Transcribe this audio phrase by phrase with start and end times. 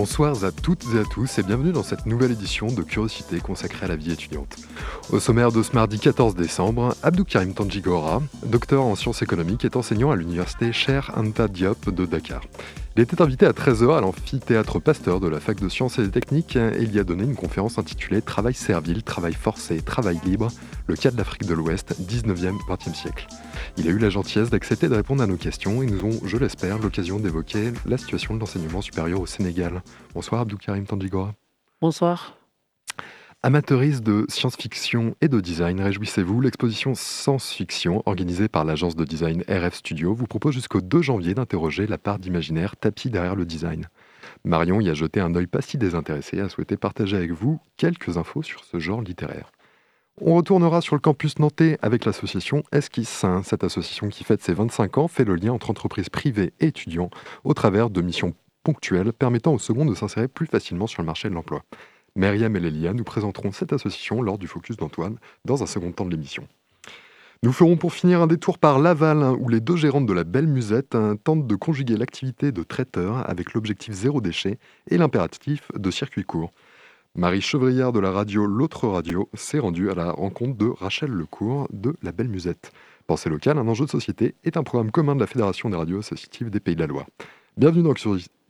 [0.00, 3.84] Bonsoir à toutes et à tous et bienvenue dans cette nouvelle édition de Curiosité consacrée
[3.84, 4.56] à la vie étudiante.
[5.10, 9.76] Au sommaire de ce mardi 14 décembre, Abdou Karim Tanjigora, docteur en sciences économiques, est
[9.76, 12.40] enseignant à l'université Cher Anta Diop de Dakar.
[12.96, 16.56] Il était invité à 13h à l'amphithéâtre Pasteur de la fac de sciences et techniques
[16.56, 20.48] et il y a donné une conférence intitulée Travail servile, travail forcé, travail libre,
[20.88, 23.28] le cas de l'Afrique de l'Ouest, 19e-20e siècle.
[23.76, 26.36] Il a eu la gentillesse d'accepter de répondre à nos questions et nous ont, je
[26.36, 29.82] l'espère, l'occasion d'évoquer la situation de l'enseignement supérieur au Sénégal.
[30.12, 31.32] Bonsoir Abdou Karim Tanjigora.
[31.80, 32.39] Bonsoir.
[33.42, 39.76] Amateuristes de science-fiction et de design, réjouissez-vous, l'exposition Science-Fiction, organisée par l'agence de design RF
[39.76, 43.86] Studio, vous propose jusqu'au 2 janvier d'interroger la part d'imaginaire tapis derrière le design.
[44.44, 47.58] Marion y a jeté un œil pas si désintéressé et a souhaité partager avec vous
[47.78, 49.52] quelques infos sur ce genre littéraire.
[50.20, 53.24] On retournera sur le campus nantais avec l'association Esquisse.
[53.44, 57.08] Cette association qui fête ses 25 ans fait le lien entre entreprises privées et étudiants
[57.44, 61.30] au travers de missions ponctuelles permettant aux seconds de s'insérer plus facilement sur le marché
[61.30, 61.62] de l'emploi.
[62.16, 66.04] Myriam et Lélia nous présenteront cette association lors du focus d'Antoine dans un second temps
[66.04, 66.46] de l'émission.
[67.42, 70.46] Nous ferons pour finir un détour par Laval, où les deux gérantes de la Belle
[70.46, 74.58] Musette tentent de conjuguer l'activité de traiteur avec l'objectif zéro déchet
[74.90, 76.52] et l'impératif de circuit court.
[77.14, 81.66] Marie Chevriard de la radio L'autre radio s'est rendue à la rencontre de Rachel Lecourt
[81.72, 82.72] de La Belle Musette.
[83.06, 85.98] Pensée locale, un enjeu de société est un programme commun de la Fédération des radios
[85.98, 87.06] associatives des Pays de la Loire.
[87.56, 87.82] Bienvenue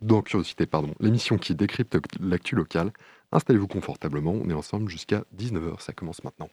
[0.01, 0.67] dans, Curiosité,
[0.99, 2.91] l'émission qui décrypte l'actu locale.
[3.33, 6.49] Installez-vous confortablement, on est ensemble jusqu'à 19h, ça commence maintenant.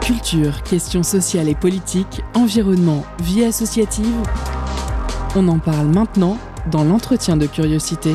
[0.00, 4.16] Culture, questions sociales et politiques, environnement, vie associative.
[5.36, 6.38] On en parle maintenant
[6.70, 8.14] dans l'entretien de curiosité.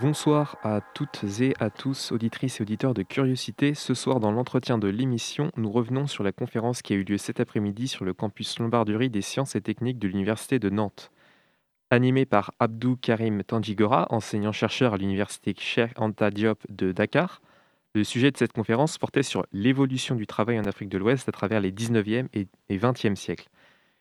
[0.00, 3.74] Bonsoir à toutes et à tous, auditrices et auditeurs de Curiosité.
[3.74, 7.18] Ce soir, dans l'entretien de l'émission, nous revenons sur la conférence qui a eu lieu
[7.18, 11.10] cet après-midi sur le campus Lombarderie des sciences et techniques de l'Université de Nantes.
[11.90, 17.42] Animé par Abdou Karim Tanjigora, enseignant-chercheur à l'Université Cheikh Anta Diop de Dakar,
[17.94, 21.32] le sujet de cette conférence portait sur l'évolution du travail en Afrique de l'Ouest à
[21.32, 23.48] travers les 19e et 20e siècles.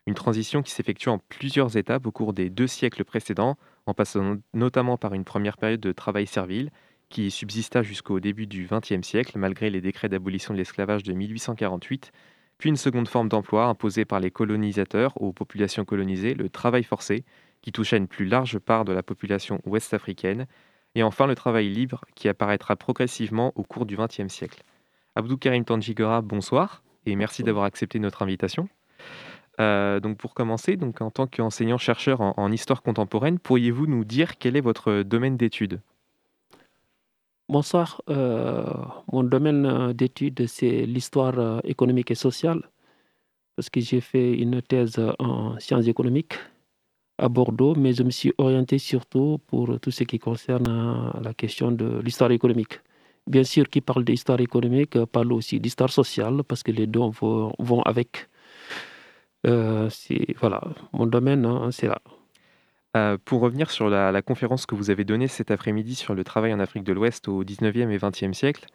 [0.08, 4.38] Une transition qui s'effectue en plusieurs étapes au cours des deux siècles précédents, en passant
[4.54, 6.72] notamment par une première période de travail servile
[7.10, 12.12] qui subsista jusqu'au début du XXe siècle, malgré les décrets d'abolition de l'esclavage de 1848,
[12.58, 17.26] puis une seconde forme d'emploi imposée par les colonisateurs aux populations colonisées, le travail forcé,
[17.62, 20.48] qui toucha une plus large part de la population ouest-africaine,
[20.96, 24.64] et enfin le travail libre, qui apparaîtra progressivement au cours du XXe siècle.
[25.16, 28.70] Abdou Karim Tanjigora, bonsoir, et merci d'avoir accepté notre invitation.
[29.60, 34.56] Euh, donc pour commencer, donc en tant qu'enseignant-chercheur en, histoire contemporaine, pourriez-vous nous dire quel
[34.56, 35.82] est votre domaine d'études
[37.50, 38.02] Bonsoir.
[38.10, 38.66] Euh,
[39.12, 42.62] mon domaine euh, d'études, c'est l'histoire économique et sociale,
[43.56, 46.36] parce que j'ai fait une thèse en sciences économiques
[47.18, 51.72] à Bordeaux, mais je me suis orienté surtout pour tout ce qui concerne la question
[51.72, 52.80] de l'histoire économique.
[53.28, 57.82] Bien sûr, qui parle d'histoire économique parle aussi d'histoire sociale, parce que les deux vont
[57.84, 58.30] avec.
[59.48, 59.90] Euh,
[60.40, 60.62] voilà,
[60.94, 62.00] mon domaine, hein, c'est là.
[62.98, 66.54] Euh, pour revenir sur la, conférence que vous avez donnée cet après-midi sur le travail
[66.54, 68.66] en Afrique de l'Ouest au 19e et 20e siècle,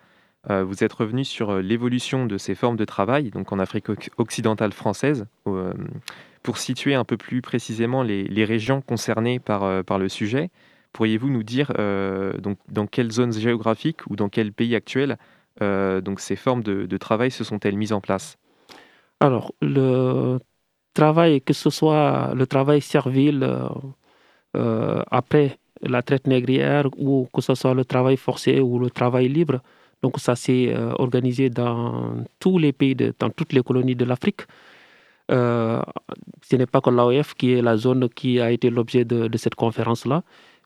[0.49, 4.73] euh, vous êtes revenu sur l'évolution de ces formes de travail, donc en Afrique occidentale
[4.73, 5.27] française,
[6.43, 10.51] pour situer un peu plus précisément les, régions concernées par, par le sujet.
[10.93, 11.73] Pourriez-vous nous dire
[12.39, 15.19] donc, dans quelles zones géographiques ou dans quels pays actuels
[15.61, 18.39] donc ces formes de, de travail se sont-elles mises en place?
[19.21, 20.39] Alors, le
[21.01, 23.69] travail, que ce soit le travail servile euh,
[24.57, 25.49] euh, après
[25.83, 29.59] la traite négrière ou que ce soit le travail forcé ou le travail libre.
[30.03, 34.07] Donc ça s'est euh, organisé dans tous les pays, de, dans toutes les colonies de
[34.11, 34.43] l'Afrique.
[36.49, 39.57] ce n'est pas que l'AOF qui est la zone qui a été l'objet de, cette
[39.65, 40.19] conférence-là,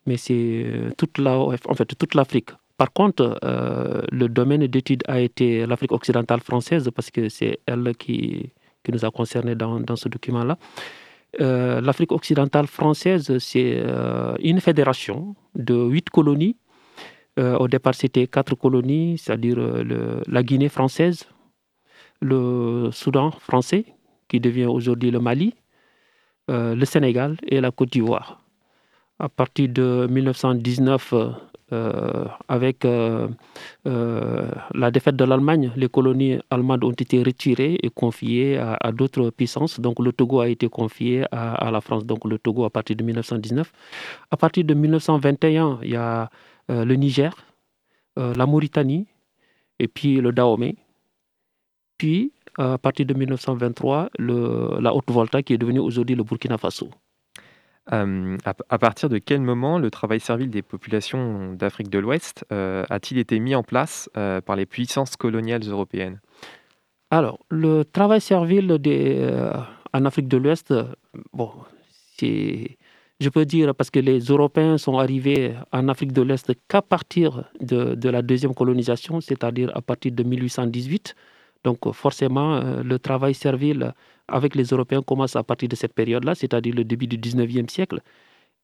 [0.06, 0.66] mais c'est
[0.98, 2.50] toute l'AOF, en fait toute l'Afrique.
[2.82, 3.24] Par contre,
[4.20, 9.04] le domaine d'étude a été l'Afrique occidentale française parce que c'est elle qui, qui nous
[9.04, 10.56] a concernés dans, ce document-là.
[11.40, 16.56] Euh, L'Afrique occidentale française, c'est euh, une fédération de huit colonies
[17.38, 19.56] au départ, c'était quatre colonies, c'est-à-dire
[20.26, 21.24] la Guinée française,
[22.20, 23.86] le Soudan français,
[24.28, 25.54] qui devient aujourd'hui le Mali,
[26.48, 28.42] le Sénégal et la Côte d'Ivoire.
[29.18, 31.14] À partir de 1919,
[31.72, 33.28] euh, avec euh,
[33.86, 39.30] euh, la défaite de l'Allemagne, les colonies allemandes ont été retirées et confiées à, d'autres
[39.30, 39.78] puissances.
[39.78, 43.04] Donc le Togo a été confié à, la France, donc le Togo à partir de
[43.04, 43.72] 1919.
[44.30, 46.28] À partir de 1921, il y a
[46.68, 47.34] le Niger,
[48.16, 49.06] la Mauritanie
[49.78, 50.74] et puis le Dahomey.
[51.98, 56.90] Puis, à partir de 1923, le, la Haute-Volta qui est devenue aujourd'hui le Burkina Faso
[57.86, 63.40] à, partir de quel moment le travail servile des populations d'Afrique de l'Ouest a-t-il été
[63.40, 66.20] mis en place par les puissances coloniales européennes?
[67.10, 68.78] Alors, le travail servile
[69.92, 70.72] en Afrique de l'Ouest,
[71.32, 71.50] bon,
[73.20, 77.50] je peux dire, parce que les Européens sont arrivés en Afrique de l'Est qu'à partir
[77.60, 81.14] de, la deuxième colonisation, c'est-à-dire à partir de 1818.
[81.64, 83.92] Donc forcément, le travail servile
[84.30, 88.00] avec les Européens commence à partir de cette période-là, c'est-à-dire le début du 19e siècle.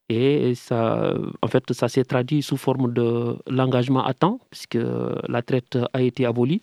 [0.08, 4.78] Et ça, en fait, ça s'est traduit sous forme de l'engagement à temps, puisque
[5.28, 6.62] la traite a été abolie.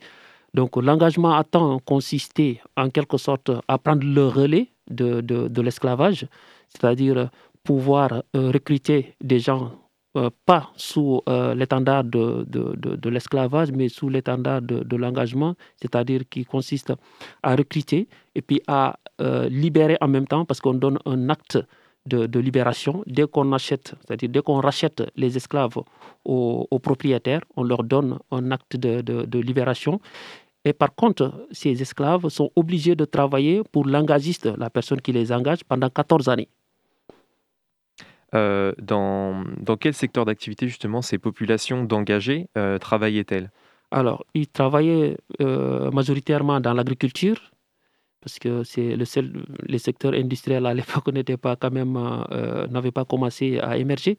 [0.54, 6.28] Donc l'engagement à temps consistait en quelque sorte à prendre le relais de, de, l'esclavage,
[6.70, 7.30] c'est-à-dire
[7.64, 9.72] pouvoir euh, recruter des gens
[10.16, 16.22] euh, pas sous euh, l'étendard de, de, de l'esclavage, mais sous l'étendard de, l'engagement, c'est-à-dire
[16.30, 16.94] qui consiste
[17.42, 21.58] à recruter et puis à euh, libérer en même temps, parce qu'on donne un acte
[22.06, 23.04] de, libération.
[23.08, 25.78] Dès qu'on achète, c'est-à-dire dès qu'on rachète les esclaves
[26.26, 30.00] aux, aux, propriétaires, on leur donne un acte de, libération.
[30.64, 35.32] Et par contre, ces esclaves sont obligés de travailler pour l'engagiste, la personne qui les
[35.32, 36.50] engage, pendant 14 années.
[38.36, 43.52] Euh, dans, dans, quel secteur d'activité justement ces populations d'engagés euh, travaillaient-elles?
[43.92, 47.52] Alors, ils travaillaient euh, majoritairement dans l'agriculture,
[48.22, 51.94] parce que c'est le seul, les secteurs industriels à l'époque n'étaient pas quand même,
[52.72, 54.18] n'avaient pas commencé à émerger.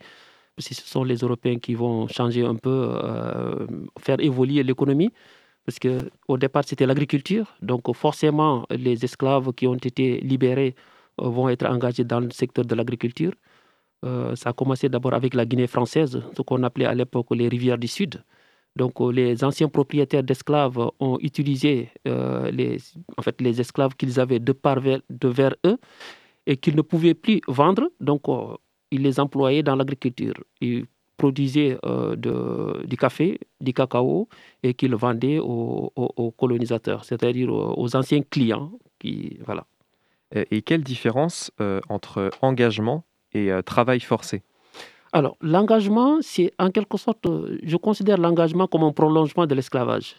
[0.57, 2.97] Parce que ce sont les Européens qui vont changer un peu,
[3.99, 5.11] faire évoluer l'économie.
[5.67, 7.57] Parce qu'au départ, c'était l'agriculture.
[7.61, 10.77] Donc, forcément, les esclaves qui ont été libérés
[11.19, 13.33] vont être engagés dans le secteur de l'agriculture.
[14.05, 17.49] Euh, ça a commencé d'abord avec la Guinée française, ce qu'on appelait à l'époque les
[17.49, 18.23] rivières du Sud.
[18.77, 22.79] Donc euh, les anciens propriétaires d'esclaves ont utilisé euh, les,
[23.17, 25.79] en fait, les esclaves qu'ils avaient de part vers, de vers eux
[26.47, 27.91] et qu'ils ne pouvaient plus vendre.
[28.01, 28.25] Donc
[28.91, 30.35] ils les employaient dans l'agriculture.
[30.61, 30.85] Ils
[31.17, 31.79] produisaient
[32.17, 34.29] du café, du cacao
[34.63, 38.73] et qu'ils vendaient aux, colonisateurs, c'est-à-dire aux anciens clients.
[39.03, 41.51] Et quelle différence
[41.89, 44.43] entre engagement et euh, travail forcé.
[45.13, 50.17] Alors, l'engagement, c'est en quelque sorte, euh, je considère l'engagement comme un prolongement de l'esclavage.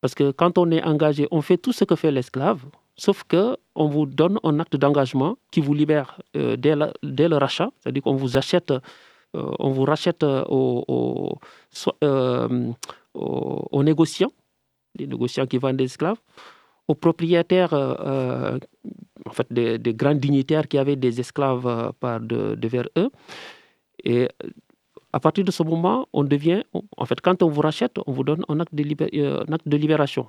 [0.00, 2.60] Parce que quand on est engagé, on fait tout ce que fait l'esclave,
[2.96, 7.70] sauf que on vous donne un acte d'engagement qui vous libère euh, dès, le rachat,
[7.80, 8.72] c'est-à-dire qu'on vous achète,
[9.34, 11.38] on vous rachète aux,
[13.14, 14.32] aux, négociants,
[14.98, 16.18] les négociants qui vendent des esclaves,
[16.88, 17.74] aux propriétaires
[19.26, 23.10] en fait, des, grands dignitaires qui avaient des esclaves euh, par de, vers eux.
[24.04, 24.28] Et
[25.12, 26.62] à partir de ce moment, on devient,
[26.96, 30.26] en fait, quand on vous rachète, on vous donne un acte de, euh, libération.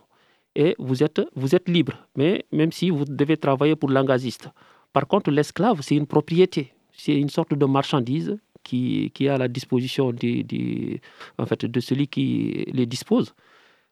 [0.55, 4.49] Et vous êtes, vous êtes libre, mais même si vous devez travailler pour l'engaziste.
[4.93, 9.37] Par contre, l'esclave, c'est une propriété, c'est une sorte de marchandise qui, qui est à
[9.37, 10.99] la disposition du,
[11.37, 13.35] en fait, de celui qui les dispose.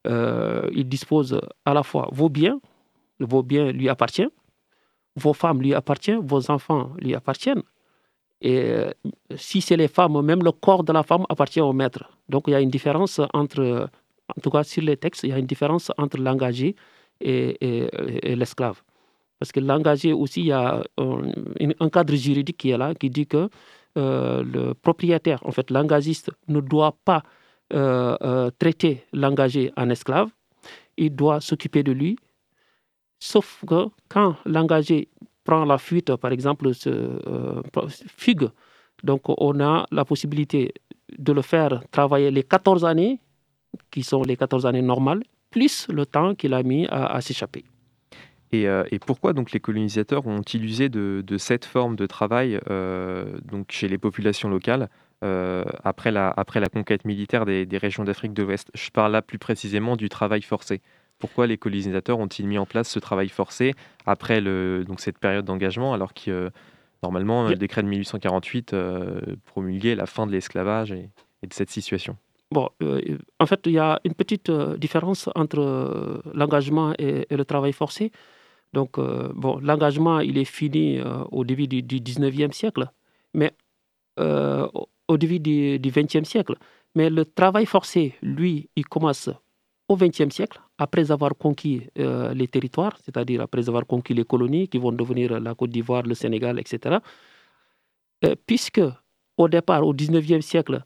[0.06, 2.60] Euh, il dispose à la fois vos biens,
[3.20, 4.30] vos biens lui appartiennent,
[5.16, 7.64] vos femmes lui appartiennent, vos enfants lui appartiennent.
[8.42, 8.92] Et euh,
[9.36, 12.04] si c'est les femmes, même le corps de la femme appartient au maître.
[12.30, 13.90] Donc il y a une différence entre,
[14.36, 16.76] en tout cas sur les textes, il y a une différence entre l'engagé
[17.22, 17.58] et,
[18.36, 18.82] l'esclave.
[19.40, 23.26] Parce que l'engagé aussi, il y a un, cadre juridique qui est là, qui dit
[23.26, 23.50] que
[23.98, 27.24] euh, le propriétaire, en fait l'engagiste, ne doit pas
[27.70, 30.30] traiter l'engagé en esclave,
[30.98, 32.18] il doit s'occuper de lui,
[33.20, 35.08] Sauf que quand l'engagé
[35.44, 37.62] prend la fuite, par exemple, se euh,
[38.18, 38.50] fugue,
[39.04, 40.74] donc on a la possibilité
[41.18, 43.20] de le faire travailler les 14 années,
[43.92, 47.64] qui sont les 14 années normales, plus le temps qu'il a mis à, s'échapper.
[48.54, 53.72] Euh, et, pourquoi donc les colonisateurs ont utilisé de, cette forme de travail euh, donc
[53.72, 54.90] chez les populations locales
[55.84, 59.22] après, la, après la conquête militaire des, des régions d'Afrique de l'Ouest Je parle là
[59.22, 60.82] plus précisément du travail forcé.
[61.20, 63.74] Pourquoi les colonisateurs ont-ils mis en place ce travail forcé
[64.06, 66.50] après le, donc cette période d'engagement, alors que euh,
[67.04, 71.10] normalement le décret de 1848 euh, promulguait la fin de l'esclavage et,
[71.42, 72.18] de cette situation?
[72.52, 72.70] Bon,
[73.40, 78.12] en fait, il y a une petite différence entre l'engagement et, le travail forcé.
[78.74, 81.00] Donc, bon, l'engagement, il est fini
[81.32, 82.90] au début du, du 19e siècle,
[83.34, 83.54] mais
[85.08, 86.56] au début du, 20e siècle.
[86.96, 89.30] Mais le travail forcé, lui, il commence
[89.88, 94.68] au XXe siècle, après avoir conquis euh, les territoires, c'est-à-dire après avoir conquis les colonies
[94.68, 96.98] qui vont devenir la Côte d'Ivoire, le Sénégal, etc.,
[98.24, 98.82] euh, puisque
[99.38, 100.84] au départ, au XIXe siècle,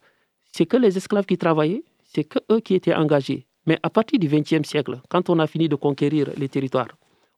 [0.52, 3.46] c'est que les esclaves qui travaillaient, c'est que eux qui étaient engagés.
[3.66, 6.90] Mais à partir du XXe siècle, quand on a fini de conquérir les territoires,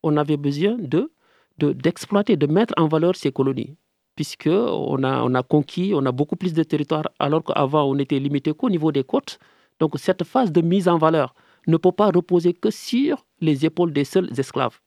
[0.02, 1.12] on avait besoin de
[1.58, 3.76] d'exploiter, de, mettre en valeur ces colonies,
[4.16, 7.98] puisque on a, on a conquis, on a beaucoup plus de territoires, alors qu'avant on
[7.98, 9.40] était limité qu'au niveau des côtes.
[9.80, 11.34] Donc cette phase de mise en valeur,
[11.68, 14.80] ne peut pas reposer que sur les épaules des seuls esclaves.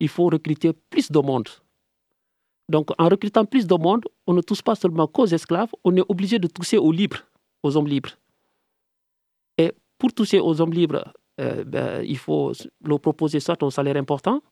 [0.00, 1.48] Il faut recruter plus de monde.
[2.68, 6.04] Donc, en recrutant plus de monde, on ne touche pas seulement qu'aux esclaves, on est
[6.08, 7.22] obligé de toucher aux libres,
[7.62, 8.10] aux hommes libres.
[9.56, 12.52] Et pour toucher aux hommes libres, euh, ben, il faut
[12.84, 14.42] leur proposer soit un salaire important,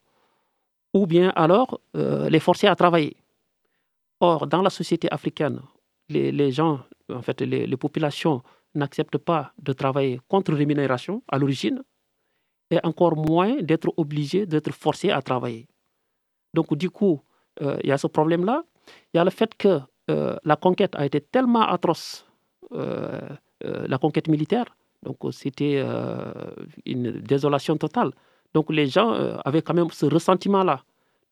[0.92, 3.16] ou bien alors euh, les forcer à travailler.
[4.26, 5.60] Or, dans la société africaine,
[6.08, 6.80] les, gens,
[7.12, 8.42] en fait, les populations
[8.74, 11.82] n'acceptent pas de travailler contre rémunération à l'origine
[12.70, 15.66] et encore moins d'être obligés, d'être forcés à travailler.
[16.54, 17.20] Donc du coup,
[17.62, 18.64] euh, il y a ce problème-là.
[19.12, 22.26] Il y a le fait que euh, la conquête a été tellement atroce,
[22.72, 23.20] euh,
[23.62, 24.66] la conquête militaire,
[25.02, 25.82] donc c'était
[26.84, 28.10] une désolation totale.
[28.52, 29.10] Donc les gens
[29.44, 30.84] avaient quand même ce ressentiment-là.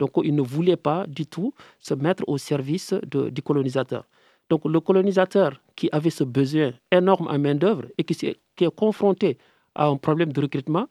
[0.03, 2.93] Donc ils ne voulaient pas du tout se mettre au service
[3.37, 4.03] du colonisateur.
[4.51, 9.39] Donc le colonisateur qui avait ce besoin énorme en main-d'œuvre et qui, est, confronté
[9.77, 10.89] à un problème de recrutement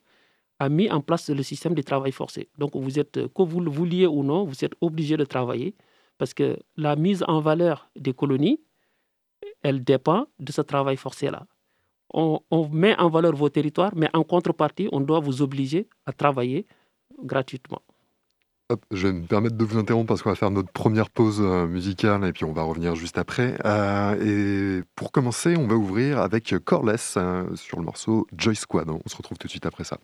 [0.59, 2.47] a mis en place le système de travail forcé.
[2.57, 5.75] Donc vous êtes, que vous le vouliez ou non, vous êtes obligé de travailler
[6.17, 8.61] parce que la mise en valeur des colonies,
[9.61, 11.47] elle dépend de ce travail forcé-là.
[12.13, 12.39] On,
[12.71, 16.65] met en valeur vos territoires, mais en contrepartie, on doit vous obliger à travailler
[17.21, 17.81] gratuitement
[18.91, 21.67] je vais me permettre de vous interrompre parce qu'on va faire notre première pause euh,
[21.67, 23.57] musicale et puis on va revenir juste après.
[23.65, 28.89] Euh, et pour commencer, on va ouvrir avec Corless euh, sur le morceau Joy Squad.
[28.89, 29.97] On se retrouve tout de suite après ça.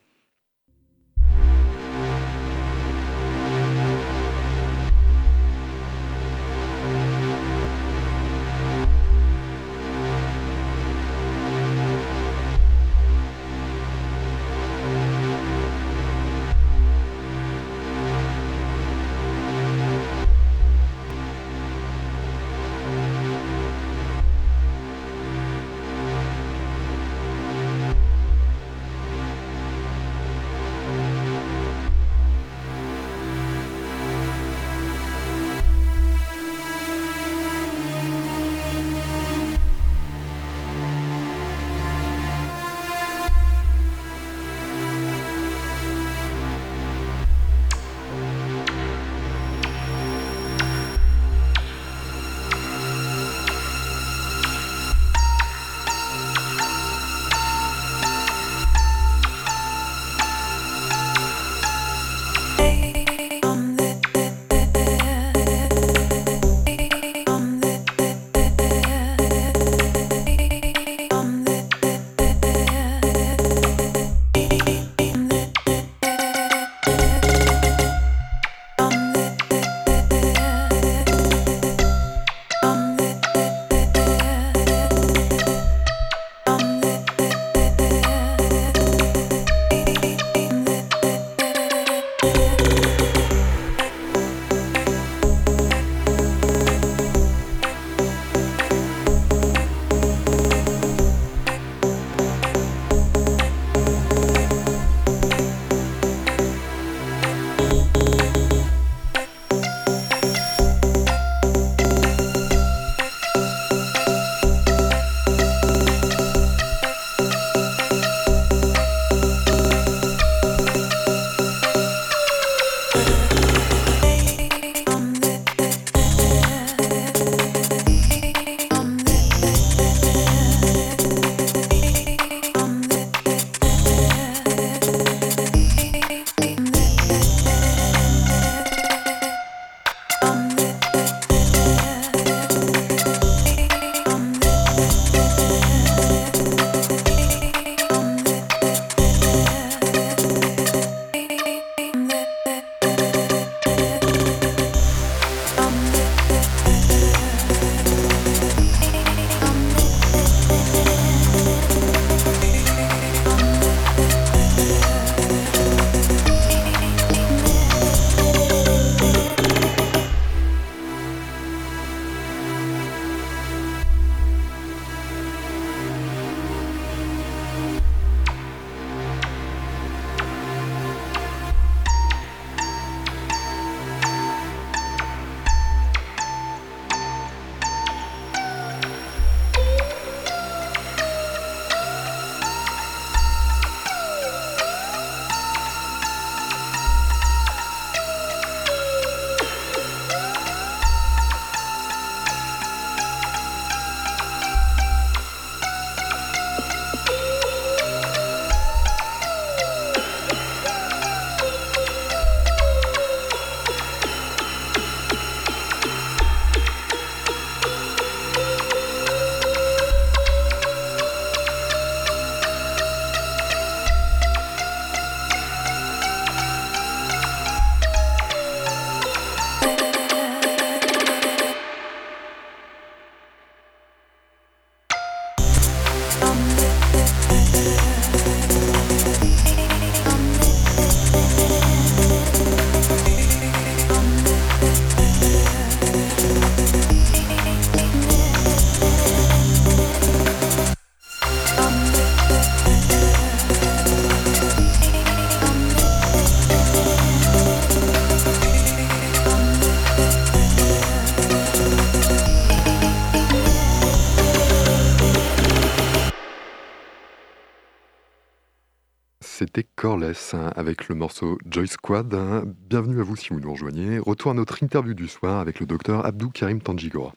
[269.89, 272.13] Hein, avec le morceau Joy Squad.
[272.13, 272.43] Hein.
[272.69, 273.99] Bienvenue à vous si vous nous rejoignez.
[273.99, 277.13] Retour à notre interview du soir avec le docteur Abdou Karim Tanjigora.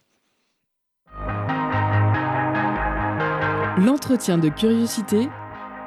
[3.76, 5.28] L'entretien de curiosité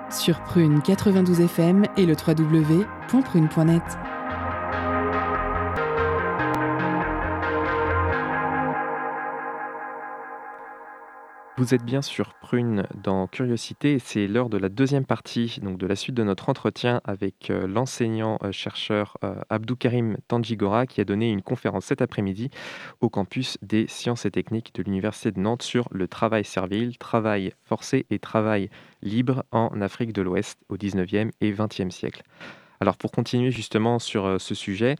[0.10, 3.84] sur Prune 92 FM et le www.prune.net.
[11.58, 12.34] Vous êtes bien sur
[13.04, 17.02] Dans Curiosité c'est l'heure de la deuxième partie, donc de la suite de notre entretien
[17.04, 22.52] avec euh, l'enseignant-chercheur euh, euh, Abdou Karim Tanjigora qui a donné une conférence cet après-midi
[23.02, 27.54] au campus des sciences et techniques de l'Université de Nantes sur le travail servile, travail
[27.64, 28.70] forcé et travail
[29.02, 32.22] libre en Afrique de l'Ouest au 19e et 20e siècle.
[32.80, 34.96] Alors pour continuer justement sur ce sujet,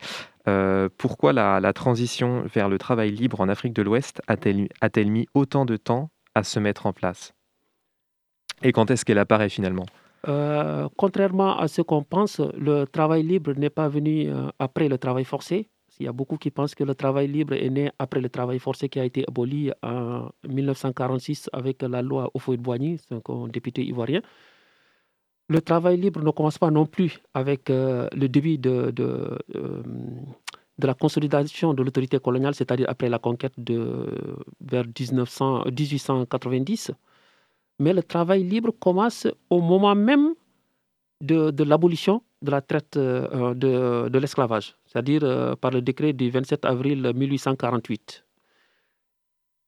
[0.98, 5.78] pourquoi la, transition vers le travail libre en Afrique de l'Ouest a-t-elle mis autant de
[5.78, 7.34] temps à se mettre en place?
[8.62, 9.86] Et quand est-ce qu'elle apparaît finalement?
[10.28, 14.98] Euh, Contrairement à ce qu'on pense, le travail libre n'est pas venu euh, après le
[14.98, 15.70] travail forcé.
[16.00, 18.60] Il y a beaucoup qui pensent que le travail libre est né après le travail
[18.60, 24.22] forcé qui a été aboli en 1946 avec la loi Ofoïd-Boigny, un député ivoirien.
[25.50, 28.92] Le travail libre ne commence pas non plus avec euh, le début de,
[30.80, 34.08] la consolidation de l'autorité coloniale, c'est-à-dire après la conquête de,
[34.62, 36.92] vers 1900, 1890.
[37.84, 40.36] Mais le travail libre commence au moment même
[41.20, 46.64] de, l'abolition de la traite euh, de, l'esclavage, c'est-à-dire euh, par le décret du 27
[46.64, 48.26] avril 1848.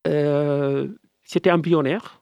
[0.08, 0.88] Euh,
[1.24, 2.22] c'était embryonnaire,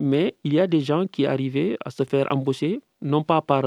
[0.00, 3.62] mais il y a des gens qui arrivaient à se faire embaucher, non pas par,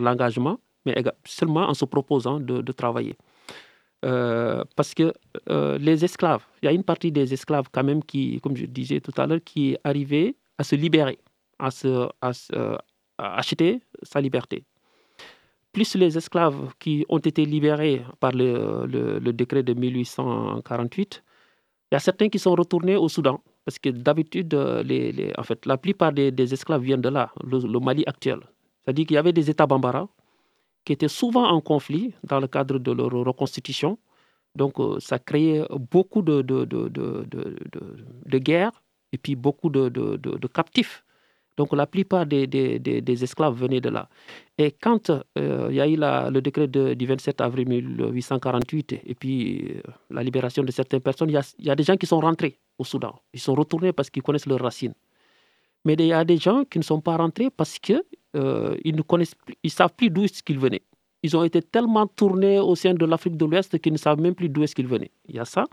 [0.00, 3.16] l'engagement, mais seulement en se proposant de, travailler.
[4.00, 5.12] Parce que
[5.78, 9.00] les esclaves, il y a une partie des esclaves quand même qui, comme je disais
[9.00, 11.18] tout à l'heure, qui arrivaient à se libérer,
[11.58, 11.70] à,
[13.18, 14.64] acheter sa liberté.
[15.72, 21.22] Plus les esclaves qui ont été libérés par le, décret de 1848,
[21.90, 23.40] il y a certains qui sont retournés au Soudan.
[23.64, 28.40] Parce que d'habitude, en fait, la plupart des, esclaves viennent de là, le, Mali actuel.
[28.84, 30.08] C'est-à-dire qu'il y avait des États bambara
[30.84, 33.98] qui étaient souvent en conflit dans le cadre de leur reconstitution.
[34.54, 36.40] Donc, euh, ça créait beaucoup de
[38.38, 41.04] guerres et puis beaucoup de, captifs.
[41.56, 44.08] Donc, la plupart des, des, des, esclaves venaient de là.
[44.58, 49.72] Et quand euh, il y a eu le décret du 27 avril 1848 et puis
[49.74, 52.84] euh, la libération de certaines personnes, il y, a, des gens qui sont rentrés au
[52.84, 53.20] Soudan.
[53.34, 54.94] Ils sont retournés parce qu'ils connaissent leurs racines.
[55.84, 58.04] Mais il y a des gens qui ne sont pas rentrés parce que
[58.36, 60.82] euh, ne connaissent ils savent plus d'où est-ce qu'ils venaient.
[61.22, 64.34] Ils ont été tellement tournés au sein de l'Afrique de l'Ouest qu'ils ne savent même
[64.34, 65.10] plus d'où est-ce qu'ils venaient.
[65.26, 65.64] Il y a ça.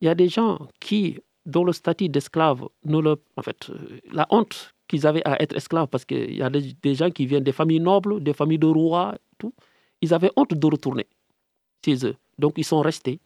[0.00, 1.18] Il y a des gens qui,
[1.50, 6.04] dont le statut d'esclave, en fait, euh, la honte qu'ils avaient à être esclaves, parce
[6.04, 9.54] qu'il y a des, gens qui viennent des familles nobles, des familles de rois, tout,
[10.00, 11.06] ils avaient honte de retourner
[11.84, 12.16] chez eux.
[12.38, 13.20] Donc ils sont restés.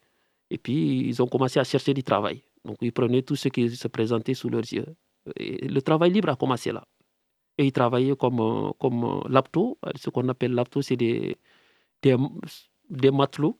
[0.50, 2.42] Et puis ils ont commencé à chercher du travail.
[2.64, 4.86] Donc ils prenaient tout ce qui se présentait sous leurs yeux.
[5.36, 6.84] Et le travail libre a commencé là
[7.58, 9.78] et ils travaillaient comme, euh, comme euh, lapto.
[9.96, 11.36] Ce qu'on appelle lapto, c'est des,
[12.02, 12.16] des,
[12.90, 13.58] des, matelots,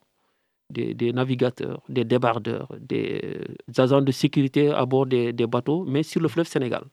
[0.70, 3.38] des, navigateurs, des débardeurs, des,
[3.76, 6.84] agents de sécurité à bord des, bateaux, mais sur le fleuve Sénégal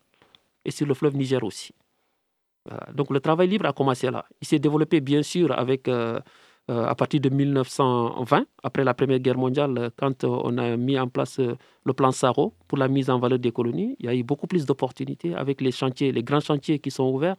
[0.66, 1.74] et sur le fleuve Niger aussi.
[2.94, 4.26] Donc le travail libre a commencé là.
[4.40, 6.20] Il s'est développé bien sûr avec euh,
[6.70, 10.98] euh, à partir de 1920, après la Première Guerre mondiale, quand euh, on a mis
[11.00, 11.56] en place euh,
[11.86, 14.46] le plan Saro pour la mise en valeur des colonies, il y a eu beaucoup
[14.48, 17.36] plus d'opportunités avec les chantiers, les grands chantiers qui sont ouverts,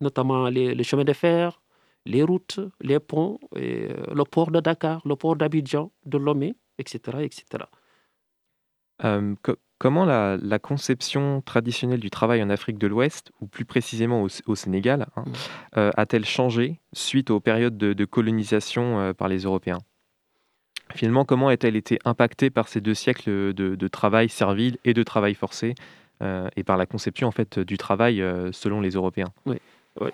[0.00, 1.60] notamment les, chemins de fer,
[2.06, 7.18] les routes, les ponts, le port de Dakar, le port d'Abidjan, de Lomé, etc.
[7.22, 7.64] etc.
[9.78, 15.06] Comment la, conception traditionnelle du travail en Afrique de l'Ouest, ou plus précisément au, Sénégal,
[15.14, 15.32] hein, mmh.
[15.76, 19.78] euh, a-t-elle changé suite aux périodes de, colonisation euh, par les Européens?
[20.96, 25.34] Finalement, comment a-t-elle été impactée par ces deux siècles de, travail servile et de travail
[25.34, 25.76] forcé,
[26.22, 28.16] euh, et par la conception en fait du travail
[28.50, 29.28] selon les Européens?
[29.46, 29.58] Oui,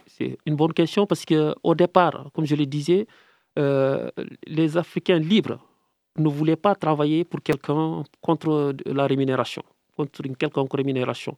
[0.06, 3.06] c'est une bonne question parce qu'au départ, comme je le disais,
[3.56, 5.58] les Africains libres
[6.16, 9.62] ne voulait pas travailler pour quelqu'un contre la rémunération,
[9.96, 11.36] contre une quelconque rémunération.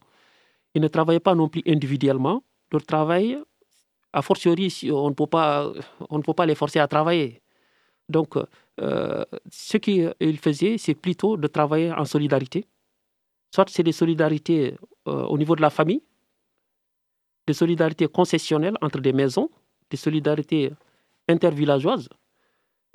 [0.73, 2.43] ils ne travaillent pas non plus individuellement.
[2.71, 3.39] Leur travail,
[4.13, 5.71] a fortiori, on ne peut pas,
[6.09, 7.41] on ne peut pas les forcer à travailler.
[8.09, 8.35] Donc,
[8.81, 12.65] euh, ce qu'ils faisaient, c'est plutôt de travailler en solidarité.
[13.53, 14.75] Soit c'est des solidarités
[15.07, 16.01] euh, au niveau de la famille,
[17.47, 19.49] des solidarités concessionnelles entre des maisons,
[19.89, 20.71] des solidarités
[21.27, 22.09] intervillageoises.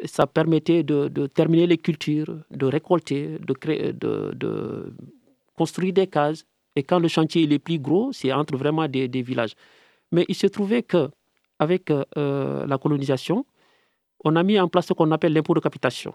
[0.04, 4.94] Ça permettait de, terminer les cultures, de récolter, de, de,
[5.56, 6.44] construire des cases.
[6.76, 9.54] Et quand le chantier est plus gros, c'est entre vraiment des, villages.
[10.10, 13.46] Mais il se trouvait qu'avec euh, la colonisation,
[14.24, 16.14] on a mis en place ce qu'on appelle l'impôt de capitation.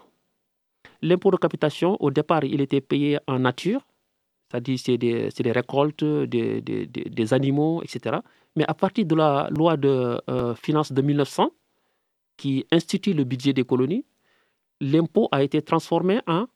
[1.02, 3.86] L'impôt de capitation, au départ, il était payé en nature,
[4.50, 8.16] c'est-à-dire c'est des, récoltes, des, animaux, etc.
[8.56, 11.50] Mais à partir de la loi de euh, finances de 1900,
[12.36, 14.04] qui institue le budget des colonies,
[14.80, 16.46] l'impôt a été transformé en,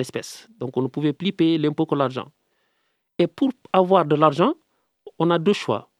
[0.00, 0.48] espèces.
[0.58, 2.28] Donc on ne pouvait plus payer l'impôt que l'argent.
[3.18, 4.54] Et pour avoir de l'argent,
[5.18, 5.90] on a deux choix.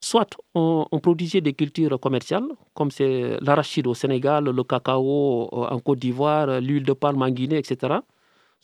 [0.00, 5.78] Soit on, produisait des cultures commerciales, comme c'est l'arachide au Sénégal, le cacao euh, en
[5.80, 7.94] Côte d'Ivoire, l'huile de palme en Guinée, etc.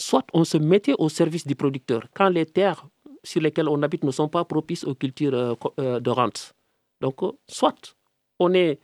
[0.01, 2.07] Soit on se mettait au service du producteur.
[2.15, 2.87] Quand les terres
[3.23, 6.55] sur lesquelles on habite ne sont pas propices aux cultures euh, euh, de rente.
[7.01, 7.97] Donc, soit
[8.39, 8.79] on est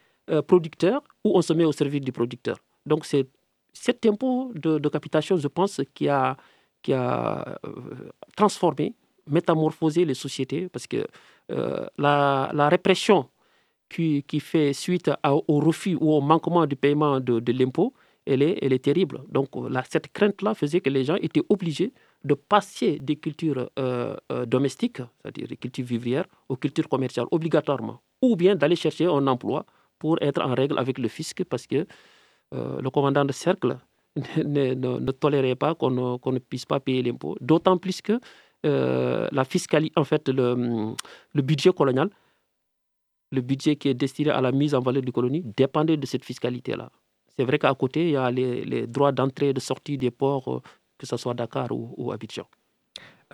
[0.49, 2.57] producteur ou on se met au service du producteur.
[2.85, 3.29] Donc, c'est
[3.73, 6.37] cet impôt de, de, capitation, je pense, qui a,
[6.93, 7.59] a
[8.37, 8.95] transformé,
[9.27, 11.07] métamorphosé les sociétés, parce que
[11.53, 13.29] euh, la, la, répression
[13.89, 17.93] qui, qui, fait suite au refus ou au manquement du paiement de, de l'impôt,
[18.27, 19.23] elle est, elle est terrible.
[19.29, 21.93] Donc la, cette crainte-là faisait que les gens étaient obligés
[22.25, 28.01] de passer des cultures euh, euh, domestiques, c'est-à-dire des cultures vivrières, aux cultures commerciales obligatoirement,
[28.23, 29.65] ou bien d'aller chercher un emploi
[29.99, 31.87] pour être en règle avec le fisc, parce que
[32.53, 33.77] le commandant de cercle
[34.37, 38.19] ne, tolérait pas qu'on ne, puisse pas payer l'impôt, d'autant plus que
[38.65, 40.95] euh, la fiscalité, en fait, le,
[41.35, 42.11] le, budget colonial,
[43.31, 46.25] le budget qui est destiné à la mise en valeur du colonie, dépendait de cette
[46.25, 46.91] fiscalité-là.
[47.39, 50.57] C'est vrai qu'à côté, il y a les, droits d'entrée et de sortie des ports,
[50.57, 50.63] euh,
[50.99, 52.47] que ce soit Dakar ou, Abidjan.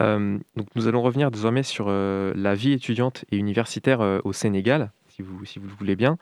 [0.01, 5.23] Euh, donc nous allons revenir désormais sur la vie étudiante et universitaire au Sénégal, si
[5.23, 6.17] vous, si vous le voulez bien.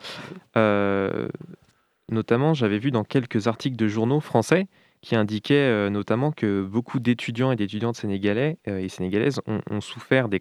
[2.11, 4.67] notamment, j'avais vu dans quelques articles de journaux français
[5.03, 10.29] qui indiquait euh, notamment que beaucoup d'étudiants et d'étudiantes sénégalais euh, et sénégalaises ont, souffert
[10.29, 10.41] des,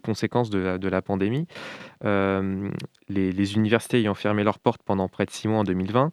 [0.00, 1.46] conséquences de la, pandémie.
[2.04, 2.68] Euh,
[3.08, 6.10] les, universités ayant fermé leurs portes pendant près de six mois en 2020.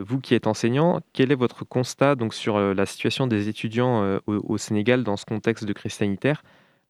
[0.00, 4.58] vous qui êtes enseignant, quel est votre constat donc, sur la situation des étudiants au,
[4.58, 6.42] Sénégal dans ce contexte de crise sanitaire?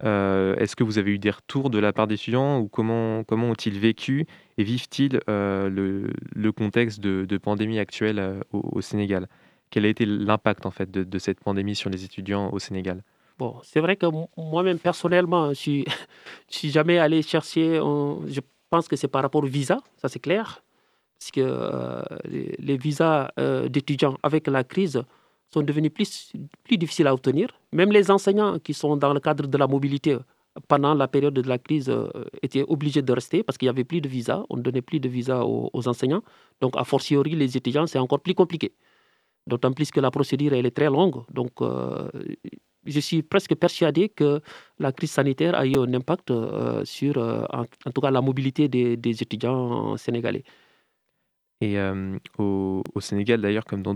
[0.02, 3.78] Est-ce que vous avez eu des retours de la part d'étudiants ou comment, comment ont-ils
[3.78, 4.26] vécu
[4.58, 9.28] et vivent-ils le, contexte de pandémie actuelle au Sénégal?
[9.70, 13.02] Quel a été l'impact en fait de, cette pandémie sur les étudiants au Sénégal?
[13.38, 15.84] Bon, c'est vrai que moi-même personnellement, je suis,
[16.48, 17.76] suis jamais allé chercher.
[17.76, 20.62] je pense que c'est par rapport au visa, ça c'est clair,
[21.18, 22.02] parce que euh,
[22.58, 25.02] les, visas euh, d'étudiants avec la crise
[25.52, 26.32] sont devenus plus,
[26.64, 27.48] plus difficiles à obtenir.
[27.72, 30.16] Même les enseignants qui sont dans le cadre de la mobilité
[30.68, 32.08] pendant la période de la crise euh,
[32.42, 35.00] étaient obligés de rester parce qu'il n'y avait plus de visa, on ne donnait plus
[35.00, 36.22] de visa aux enseignants.
[36.60, 38.72] Donc, a fortiori, les étudiants, c'est encore plus compliqué.
[39.46, 41.22] D'autant plus que la procédure elle est très longue.
[41.32, 42.08] Donc, euh,
[42.84, 44.40] je suis presque persuadé que
[44.78, 48.68] la crise sanitaire a eu un impact euh, sur, euh, en, tout cas, la mobilité
[48.68, 50.44] des, étudiants sénégalais.
[51.62, 51.78] Et
[52.38, 53.94] au, Sénégal, d'ailleurs, comme dans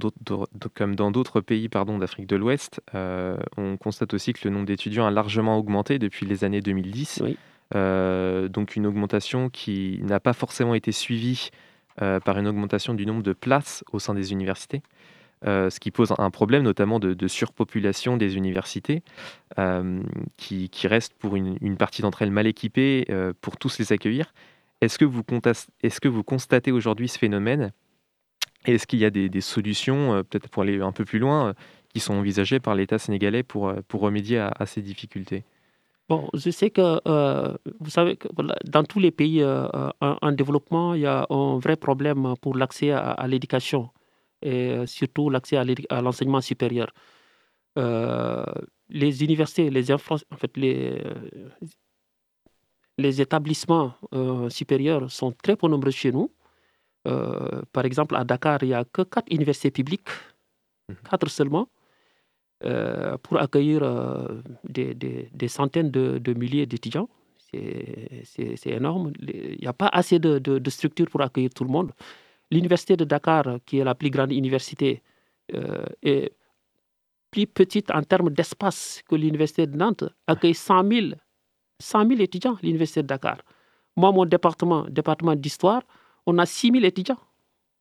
[1.10, 5.98] d'autres pays d'Afrique de l'Ouest, on constate aussi que le nombre d'étudiants a largement augmenté
[5.98, 7.22] depuis les années 2010.
[7.74, 11.50] donc une augmentation qui n'a pas forcément été suivie
[11.96, 14.80] par une augmentation du nombre de places au sein des universités.
[15.46, 19.03] Euh, ce qui pose un problème notamment de, surpopulation des universités,
[19.59, 20.03] euh,
[20.37, 24.35] qui, restent pour une, partie d'entre elles mal équipées euh, pour tous les accueillir.
[24.81, 25.05] Est-ce que,
[26.09, 27.72] vous constatez aujourd'hui ce phénomène?
[28.66, 31.55] Est-ce qu'il y a des, solutions, peut-être pour aller un peu plus loin,
[31.88, 35.44] qui sont envisagées par l'État sénégalais pour, pour remédier à, ces difficultés?
[36.11, 37.00] Bon, je sais que,
[37.81, 38.29] vous savez, que
[38.64, 43.26] dans tous les pays en, développement, il y a un vrai problème pour l'accès à
[43.26, 43.90] l'éducation
[44.42, 46.92] et euh, surtout l'accès à l'enseignement supérieur.
[47.79, 48.44] Euh,
[48.88, 51.48] les universités, les en fait, les, euh,
[52.98, 53.94] les établissements
[54.48, 56.31] supérieurs sont très peu nombreux chez nous.
[57.72, 60.09] par exemple, à Dakar, il n'y a que quatre universités publiques,
[60.88, 60.96] mhm.
[61.09, 61.68] quatre seulement,
[63.22, 63.81] pour accueillir
[64.64, 67.09] des, des, des, centaines de, de milliers d'étudiants.
[67.53, 69.12] C'est énorme.
[69.20, 71.92] Il n'y a pas assez de, de, structures pour accueillir tout le monde.
[72.50, 75.02] L'université de Dakar, qui est la plus grande université,
[75.54, 76.32] euh, est
[77.30, 81.06] plus petite en termes d'espace que l'université de Nantes, accueille 100 000
[81.80, 83.38] 100 000 étudiants l'Université de Dakar.
[83.96, 85.82] Moi, mon département, département d'histoire,
[86.26, 87.18] on a 6 000 étudiants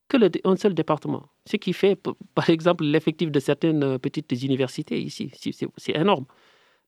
[0.07, 1.23] que le, un seul département.
[1.45, 1.99] Ce qui fait,
[2.33, 5.31] par exemple, l'effectif de certaines euh, petites universités ici.
[5.77, 6.25] C'est énorme.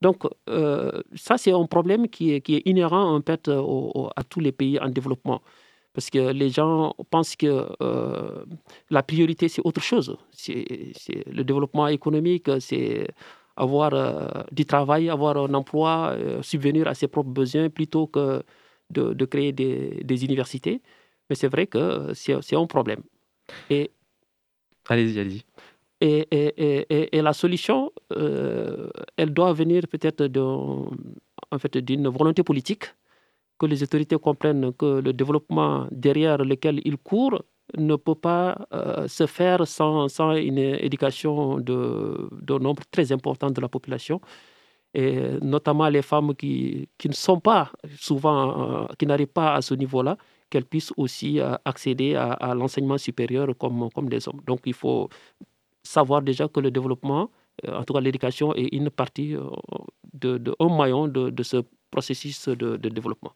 [0.02, 4.40] Donc, euh, ça, c'est un problème qui est, qui est inhérent en fait, à tous
[4.40, 5.42] les pays en développement.
[5.94, 8.46] Parce que les gens pensent que euh,
[8.90, 10.18] la priorité, c'est autre chose.
[10.32, 10.66] C'est
[11.28, 13.08] le développement économique, c'est
[13.58, 18.42] avoir du travail, avoir un emploi, subvenir à ses propres besoins plutôt que
[18.90, 20.82] de, de créer des, des universités.
[21.30, 23.04] Mais c'est vrai que c'est un problème.
[23.70, 23.92] Et,
[24.88, 25.44] allez-y, allez-y.
[26.02, 30.28] Et, et, et, la solution, euh, elle doit venir peut-être
[31.52, 32.86] en fait, d'une volonté politique,
[33.62, 37.44] que les autorités comprennent que le développement derrière lequel ils courent
[37.78, 43.70] ne peut pas euh, se faire sans, une éducation d'un nombre très important de la
[43.70, 44.20] population,
[44.96, 49.76] et notamment les femmes qui, ne sont pas souvent, euh, qui n'arrivent pas à ce
[49.76, 50.18] niveau-là,
[50.50, 54.42] qu'elles puissent aussi euh, accéder à, l'enseignement supérieur comme, comme des hommes.
[54.48, 55.08] Donc il faut
[55.84, 57.30] savoir déjà que le développement,
[57.68, 59.36] en tout cas l'éducation, est une partie,
[60.14, 61.58] de, de, un maillon de, de ce
[61.92, 63.34] processus de, de développement.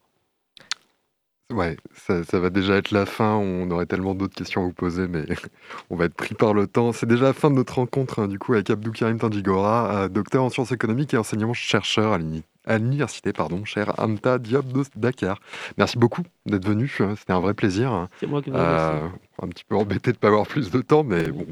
[1.52, 3.34] Ouais, ça, ça, va déjà être la fin.
[3.34, 5.24] On aurait tellement d'autres questions à vous poser, mais
[5.90, 6.92] on va être pris par le temps.
[6.92, 10.42] C'est déjà la fin de notre rencontre, hein, du coup, avec Abdou Karim Tandjigora, docteur
[10.42, 12.18] en sciences économiques et enseignant-chercheur
[12.66, 15.40] à l'université, pardon, cher Anta Diop de Dakar.
[15.78, 18.08] Merci beaucoup d'être venu, c'était un vrai plaisir.
[18.18, 19.08] C'est moi qui vous euh,
[19.40, 21.46] Un petit peu embêté de ne pas avoir plus de temps, mais bon,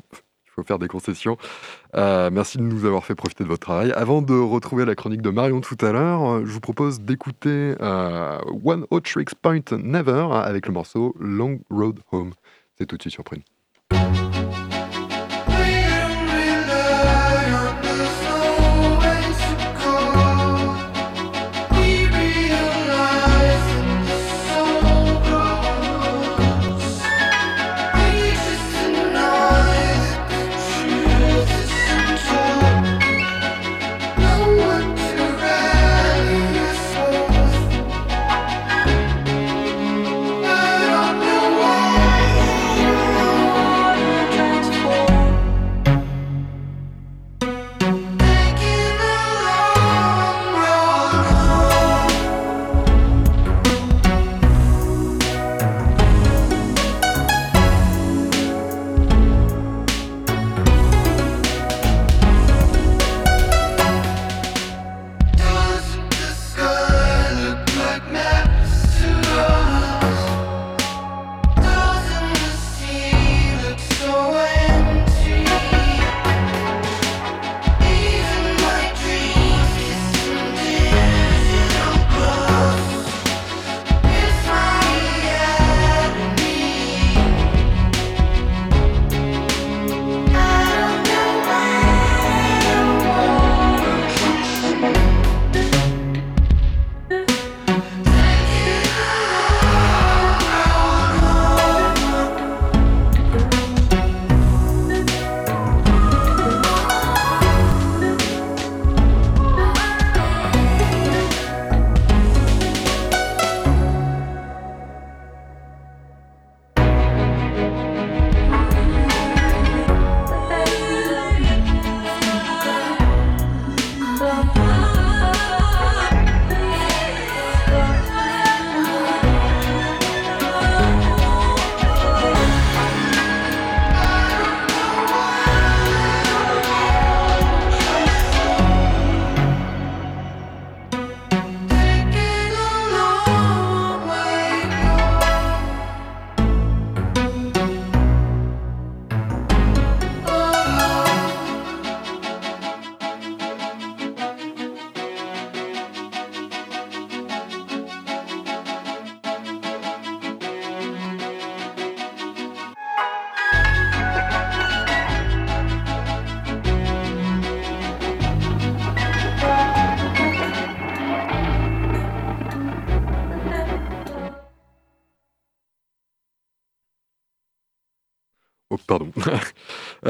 [0.55, 1.37] faut faire des concessions.
[1.97, 3.93] Euh, merci de nous avoir fait profiter de votre travail.
[3.93, 8.39] Avant de retrouver la chronique de Marion tout à l'heure, je vous propose d'écouter euh,
[8.65, 12.33] One Hot Tricks Point Never avec le morceau Long Road Home.
[12.79, 13.25] C'est tout de suite sur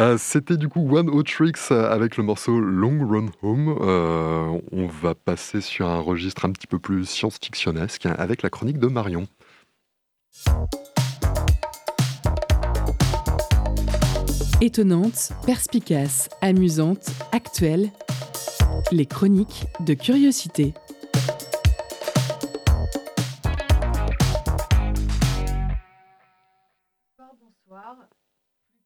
[0.04, 3.74] Euh, c'était du coup One Hot Tricks euh, avec le morceau Long Run Home.
[3.80, 8.78] Euh, on va passer sur un registre un petit peu plus science-fictionnesque avec la chronique
[8.78, 9.26] de Marion.
[14.60, 17.90] Étonnante, perspicace, amusante, actuelle,
[18.92, 20.74] les chroniques de curiosité.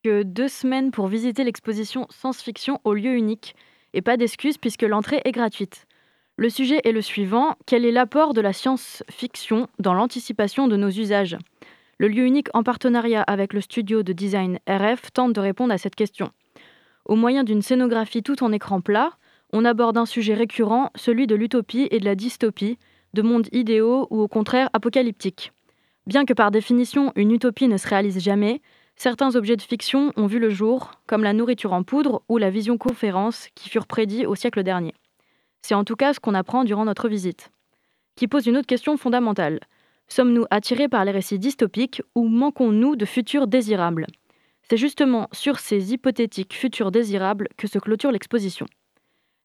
[0.04, 3.54] Que deux semaines pour visiter l'exposition Science-Fiction au lieu unique,
[3.94, 5.86] et pas d'excuses puisque l'entrée est gratuite.
[6.36, 10.88] Le sujet est le suivant, quel est l'apport de la science-fiction dans l'anticipation de nos
[10.88, 11.36] usages?
[11.98, 15.78] Le lieu unique en partenariat avec le studio de design RF tente de répondre à
[15.78, 16.30] cette question.
[17.06, 19.14] Au moyen d'une scénographie tout en écran plat,
[19.52, 22.78] on aborde un sujet récurrent, celui de l'utopie et de la dystopie,
[23.14, 25.52] de mondes idéaux ou au contraire apocalyptiques.
[26.06, 28.62] Bien que par définition une utopie ne se réalise jamais,
[28.98, 32.50] certains objets de fiction ont vu le jour, comme la nourriture en poudre ou la
[32.50, 34.94] vision conférence qui furent prédits au siècle dernier.
[35.62, 37.50] C'est en tout cas ce qu'on apprend durant notre visite.
[38.16, 39.60] Qui pose une autre question fondamentale.
[40.08, 44.06] Sommes-nous attirés par les récits dystopiques ou manquons-nous de futurs désirables?
[44.62, 48.66] C'est justement sur ces hypothétiques futurs désirables que se clôture l'exposition.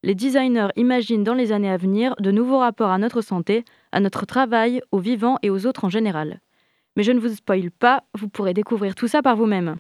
[0.01, 3.63] Les designers imaginent dans les années à venir de nouveaux rapports à notre santé,
[3.93, 6.41] à notre travail, aux vivants et aux autres en général.
[6.95, 9.77] Mais je ne vous spoile pas, vous pourrez découvrir tout ça par vous-même.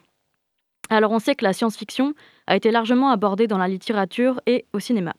[0.89, 2.13] Alors on sait que la science-fiction
[2.47, 5.13] a été largement abordée dans la littérature et au cinéma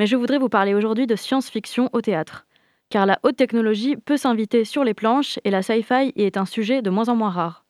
[0.00, 2.46] mais je voudrais vous parler aujourd'hui de science-fiction au théâtre.
[2.88, 6.46] Car la haute technologie peut s'inviter sur les planches et la sci-fi y est un
[6.46, 7.66] sujet de moins en moins rare.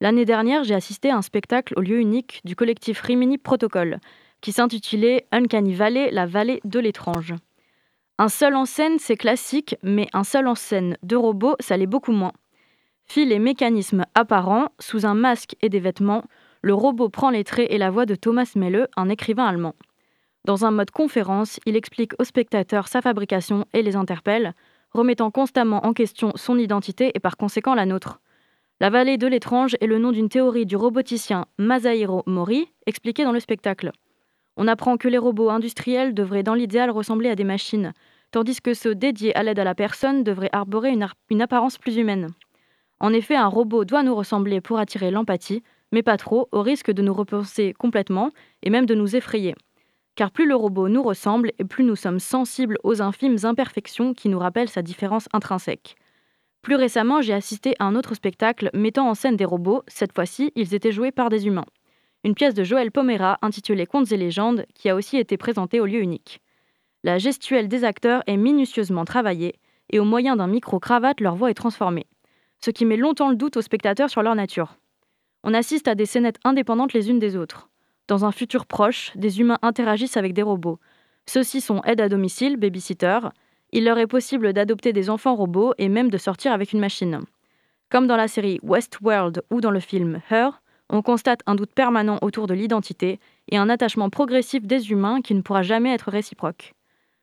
[0.00, 4.00] L'année dernière, j'ai assisté à un spectacle au lieu unique du collectif Rimini Protocol,
[4.40, 7.32] qui s'intitulait Uncanny Valley, la vallée de l'étrange.
[8.18, 11.86] Un seul en scène, c'est classique, mais un seul en scène de robot, ça l'est
[11.86, 12.32] beaucoup moins.
[13.10, 16.24] Fil et mécanismes apparents, sous un masque et des vêtements,
[16.60, 19.74] le robot prend les traits et la voix de Thomas Melle, un écrivain allemand.
[20.44, 24.54] Dans un mode conférence, il explique aux spectateurs sa fabrication et les interpelle,
[24.92, 28.20] remettant constamment en question son identité et par conséquent la nôtre.
[28.78, 33.32] La vallée de l'étrange est le nom d'une théorie du roboticien Masahiro Mori, expliquée dans
[33.32, 33.90] le spectacle.
[34.58, 37.94] On apprend que les robots industriels devraient dans l'idéal ressembler à des machines,
[38.32, 40.94] tandis que ceux dédiés à l'aide à la personne devraient arborer
[41.30, 42.28] une apparence plus humaine.
[43.00, 46.90] En effet, un robot doit nous ressembler pour attirer l'empathie, mais pas trop, au risque
[46.90, 48.30] de nous repenser complètement
[48.62, 49.54] et même de nous effrayer
[50.18, 54.28] car plus le robot nous ressemble et plus nous sommes sensibles aux infimes imperfections qui
[54.28, 55.94] nous rappellent sa différence intrinsèque.
[56.60, 60.50] Plus récemment, j'ai assisté à un autre spectacle mettant en scène des robots, cette fois-ci,
[60.56, 61.66] ils étaient joués par des humains.
[62.24, 65.86] Une pièce de Joël Pomera intitulée Contes et légendes, qui a aussi été présentée au
[65.86, 66.40] lieu unique.
[67.04, 69.54] La gestuelle des acteurs est minutieusement travaillée,
[69.90, 72.06] et au moyen d'un micro-cravate, leur voix est transformée,
[72.64, 74.76] ce qui met longtemps le doute aux spectateurs sur leur nature.
[75.44, 77.68] On assiste à des scénettes indépendantes les unes des autres.
[78.08, 80.78] Dans un futur proche, des humains interagissent avec des robots.
[81.26, 83.20] Ceux-ci sont aides à domicile, babysitter.
[83.70, 87.20] Il leur est possible d'adopter des enfants robots et même de sortir avec une machine.
[87.90, 92.18] Comme dans la série Westworld ou dans le film Her, on constate un doute permanent
[92.22, 96.72] autour de l'identité et un attachement progressif des humains qui ne pourra jamais être réciproque.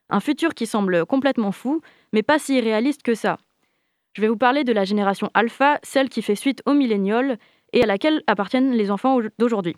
[0.09, 1.81] Un futur qui semble complètement fou,
[2.13, 3.37] mais pas si irréaliste que ça.
[4.15, 7.37] Je vais vous parler de la génération alpha, celle qui fait suite aux millénials
[7.73, 9.75] et à laquelle appartiennent les enfants d'aujourd'hui.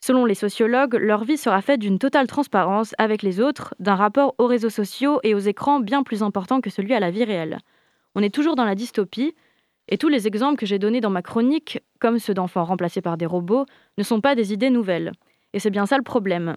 [0.00, 4.34] Selon les sociologues, leur vie sera faite d'une totale transparence avec les autres, d'un rapport
[4.38, 7.58] aux réseaux sociaux et aux écrans bien plus important que celui à la vie réelle.
[8.16, 9.36] On est toujours dans la dystopie,
[9.86, 13.16] et tous les exemples que j'ai donnés dans ma chronique, comme ceux d'enfants remplacés par
[13.16, 13.66] des robots,
[13.98, 15.12] ne sont pas des idées nouvelles.
[15.52, 16.56] Et c'est bien ça le problème.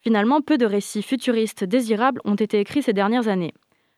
[0.00, 3.52] Finalement, peu de récits futuristes désirables ont été écrits ces dernières années.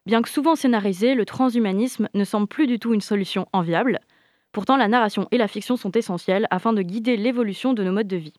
[0.09, 4.01] Bien que souvent scénarisé, le transhumanisme ne semble plus du tout une solution enviable.
[4.53, 8.09] Pourtant, la narration et la fiction sont essentielles afin de guider l'évolution de nos modes
[8.09, 8.33] de vie.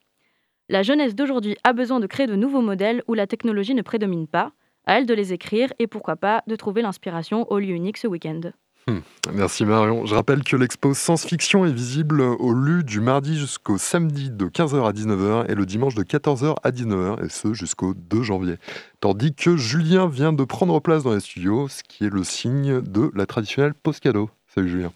[0.67, 4.27] La jeunesse d'aujourd'hui a besoin de créer de nouveaux modèles où la technologie ne prédomine
[4.27, 4.51] pas.
[4.87, 8.07] À elle de les écrire et pourquoi pas de trouver l'inspiration au lieu unique ce
[8.07, 8.41] week-end.
[8.87, 8.99] Hmm.
[9.33, 10.05] Merci Marion.
[10.05, 14.87] Je rappelle que l'expo Science-Fiction est visible au LU du mardi jusqu'au samedi de 15h
[14.87, 18.55] à 19h et le dimanche de 14h à 19h, et ce jusqu'au 2 janvier.
[18.99, 22.81] Tandis que Julien vient de prendre place dans les studios, ce qui est le signe
[22.81, 24.29] de la traditionnelle pause cadeau.
[24.53, 24.91] Salut Julien.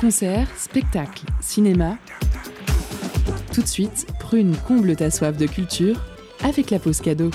[0.00, 1.96] Concerts, spectacles, cinéma.
[3.52, 5.96] Tout de suite, Prune comble ta soif de culture
[6.42, 7.30] avec la pause cadeau.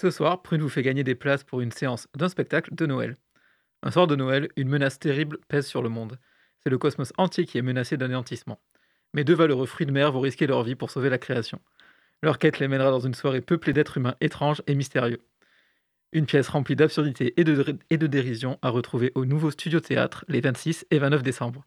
[0.00, 3.18] Ce soir, Prune vous fait gagner des places pour une séance d'un spectacle de Noël.
[3.82, 6.16] Un soir de Noël, une menace terrible pèse sur le monde
[6.62, 8.62] c'est le cosmos entier qui est menacé d'anéantissement.
[9.12, 11.60] Mais deux valeureux fruits de mer vont risquer leur vie pour sauver la création.
[12.22, 15.20] Leur quête les mènera dans une soirée peuplée d'êtres humains étranges et mystérieux.
[16.12, 20.40] Une pièce remplie d'absurdité et de, et dérision à retrouver au nouveau studio théâtre les
[20.40, 21.66] 26 et 29 décembre.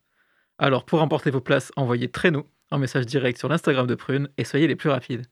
[0.58, 4.44] Alors pour remporter vos places, envoyez Traîneau en message direct sur l'Instagram de Prune et
[4.44, 5.28] soyez les plus rapides.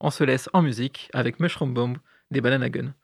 [0.00, 1.96] On se laisse en musique avec Mushroom Bomb
[2.32, 2.94] des Banana Gun.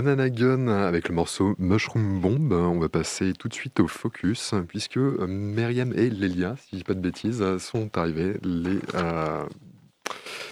[0.00, 2.52] Banana Gun avec le morceau Mushroom Bomb.
[2.52, 6.84] On va passer tout de suite au focus puisque Myriam et Lélia, si je dis
[6.84, 9.42] pas de bêtises, sont arrivées les euh,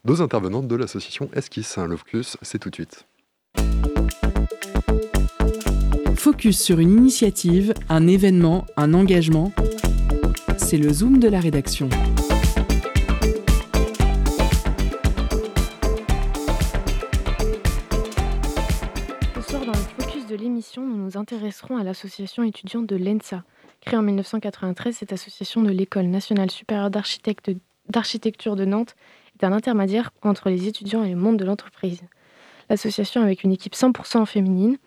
[0.04, 1.78] deux intervenantes de l'association Esquisse.
[1.78, 3.06] Le focus, c'est tout de suite.
[6.16, 9.52] Focus sur une initiative, un événement, un engagement.
[10.58, 11.88] C'est le zoom de la rédaction.
[20.36, 23.44] L'émission, nous nous intéresserons à l'association étudiante de l'ENSA.
[23.80, 28.96] Créée en 1993, cette association de l'École nationale supérieure d'architecture de Nantes
[29.38, 32.02] est un intermédiaire entre les étudiants et le monde de l'entreprise.
[32.68, 34.78] L'association, avec une équipe 100% féminine,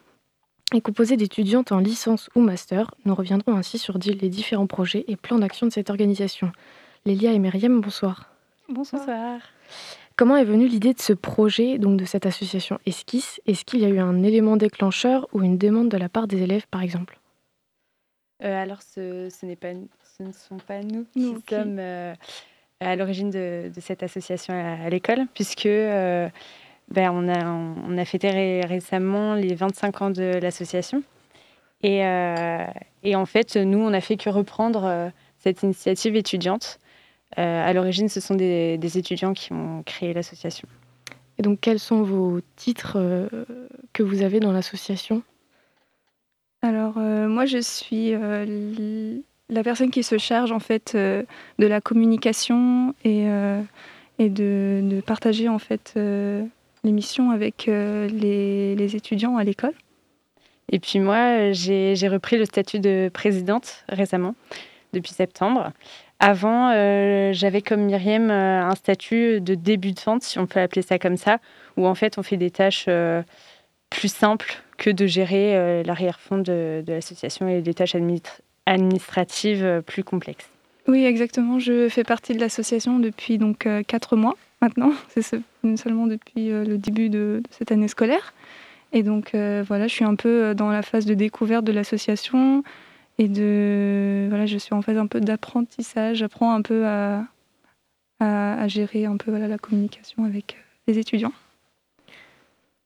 [0.73, 2.93] est composée d'étudiantes en licence ou master.
[3.05, 6.51] Nous reviendrons ainsi sur les différents projets et plans d'action de cette organisation.
[7.05, 8.29] Lélia et Myriam, bonsoir.
[8.67, 9.39] Bonsoir.
[10.20, 13.39] Comment est venue l'idée de ce projet, donc de cette association Esquisse?
[13.45, 16.41] Est-ce qu'il y a eu un élément déclencheur ou une demande de la part des
[16.41, 17.17] élèves, par exemple?
[18.43, 19.72] Euh, Alors, ce, ce, pas,
[20.17, 22.13] ce, ne sont pas nous qui sommes euh,
[22.82, 26.28] à l'origine de, cette association à, l'école, puisque euh,
[26.89, 31.01] ben, on, a, on a fêté récemment les 25 ans de l'association.
[31.82, 31.99] Et,
[33.03, 36.82] et, en fait, nous, on n'a fait que reprendre cette initiative étudiante
[37.36, 40.67] à l'origine, ce sont des, étudiants qui ont créé l'association.
[41.38, 43.27] Et donc, quels sont vos titres euh,
[43.93, 45.21] que vous avez dans l'association?
[46.61, 48.11] Alors, euh, moi, je suis
[49.51, 51.25] la personne qui se charge en fait de
[51.57, 53.25] la communication et,
[54.19, 55.97] et de, partager en fait
[56.84, 59.73] l'émission avec les, les, étudiants à l'école.
[60.71, 64.36] Et puis moi, j'ai repris le statut de présidente récemment,
[64.93, 65.71] depuis septembre.
[66.20, 70.99] Avant, euh, j'avais comme Myriam euh, un statut de débutante, si on peut appeler ça
[70.99, 71.39] comme ça,
[71.78, 73.24] où en fait on fait des tâches euh,
[73.89, 77.95] plus simples que de gérer l'arrière-fond de, l'association et des tâches
[78.65, 80.49] administratives plus complexes.
[80.88, 81.59] Oui, exactement.
[81.59, 84.93] Je fais partie de l'association depuis donc quatre mois maintenant.
[85.09, 85.41] C'est
[85.76, 88.34] seulement depuis le début de, cette année scolaire.
[88.93, 92.63] Et donc voilà, je suis un peu dans la phase de découverte de l'association
[93.20, 97.26] et de voilà je suis en phase un peu d'apprentissage j'apprends un peu à,
[98.20, 101.34] à, gérer un peu voilà, la communication avec euh, les étudiants.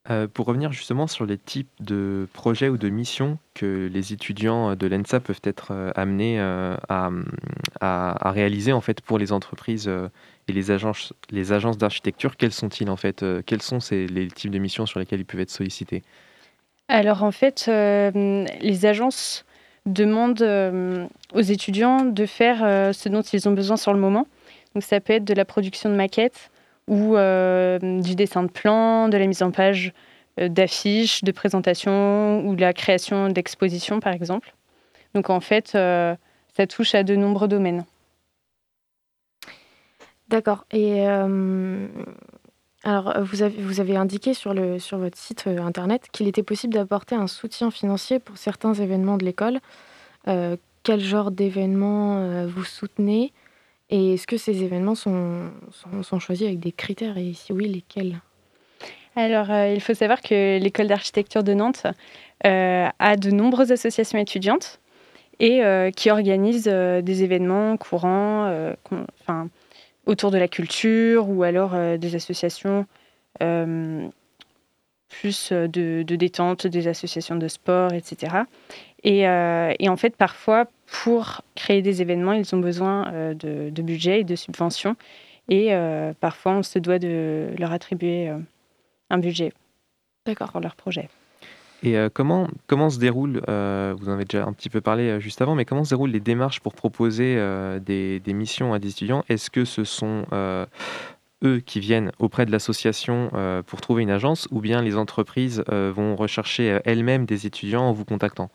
[0.09, 4.75] Euh, pour revenir justement sur les types de projets ou de missions que les étudiants
[4.75, 7.09] de l'ENSA peuvent être euh, amenés à,
[7.79, 9.89] à, réaliser en fait pour les entreprises
[10.49, 14.51] et les agences, les agences d'architecture, quels sont-ils en fait Quels sont ces, les types
[14.51, 16.03] de missions sur lesquels ils peuvent être sollicités?
[16.89, 19.45] Alors en fait, les agences
[19.85, 24.27] demande euh, aux étudiants de faire euh, ce dont ils ont besoin sur le moment.
[24.73, 26.49] Donc ça peut être de la production de maquettes
[26.87, 29.93] ou euh, du dessin de plans, de la mise en page
[30.37, 34.53] d'affiches, de présentations ou de la création d'expositions par exemple.
[35.13, 37.85] Donc en fait, ça touche à de nombreux domaines.
[40.29, 40.65] D'accord.
[40.71, 41.05] Et
[42.83, 47.27] alors, euh, vous avez, indiqué sur, votre site euh, internet qu'il était possible d'apporter un
[47.27, 49.59] soutien financier pour certains événements de l'école.
[50.27, 53.31] Euh, quel genre d'événements vous soutenez
[53.89, 55.49] Et est-ce que ces événements sont,
[56.19, 58.19] choisis avec des critères Et si oui, lesquels?
[59.15, 61.87] Alors, il faut savoir que l'école d'architecture de Nantes
[62.43, 64.81] a de nombreuses associations étudiantes
[65.39, 65.61] et
[65.95, 68.73] qui organisent des événements courants,
[70.05, 72.85] autour de la culture ou alors euh, des associations
[73.41, 74.07] euh,
[75.09, 78.43] plus euh, de, détente, des associations de sport, etc.
[79.03, 80.67] Et, en fait, parfois,
[81.03, 84.95] pour créer des événements, ils ont besoin de, budget et de subventions.
[85.49, 85.71] Et
[86.21, 88.31] parfois, on se doit de leur attribuer
[89.09, 89.51] un budget
[90.23, 91.09] pour leur projet.
[91.85, 95.53] Et comment, comment se déroule, vous en avez déjà un petit peu parlé juste avant,
[95.53, 97.35] mais comment se déroulent les démarches pour proposer
[97.85, 99.25] des, des, missions à des étudiants?
[99.27, 100.25] Est-ce que ce sont
[101.43, 103.31] eux qui viennent auprès de l'association
[103.67, 108.05] pour trouver une agence ou bien les entreprises vont rechercher elles-mêmes des étudiants en vous
[108.05, 108.49] contactant?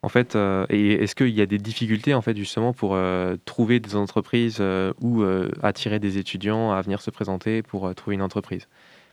[0.00, 0.34] En fait,
[0.70, 2.98] et est-ce qu'il y a des difficultés en fait justement pour
[3.44, 4.62] trouver des entreprises
[5.02, 5.22] ou
[5.62, 8.68] attirer des étudiants à venir se présenter pour trouver une entreprise?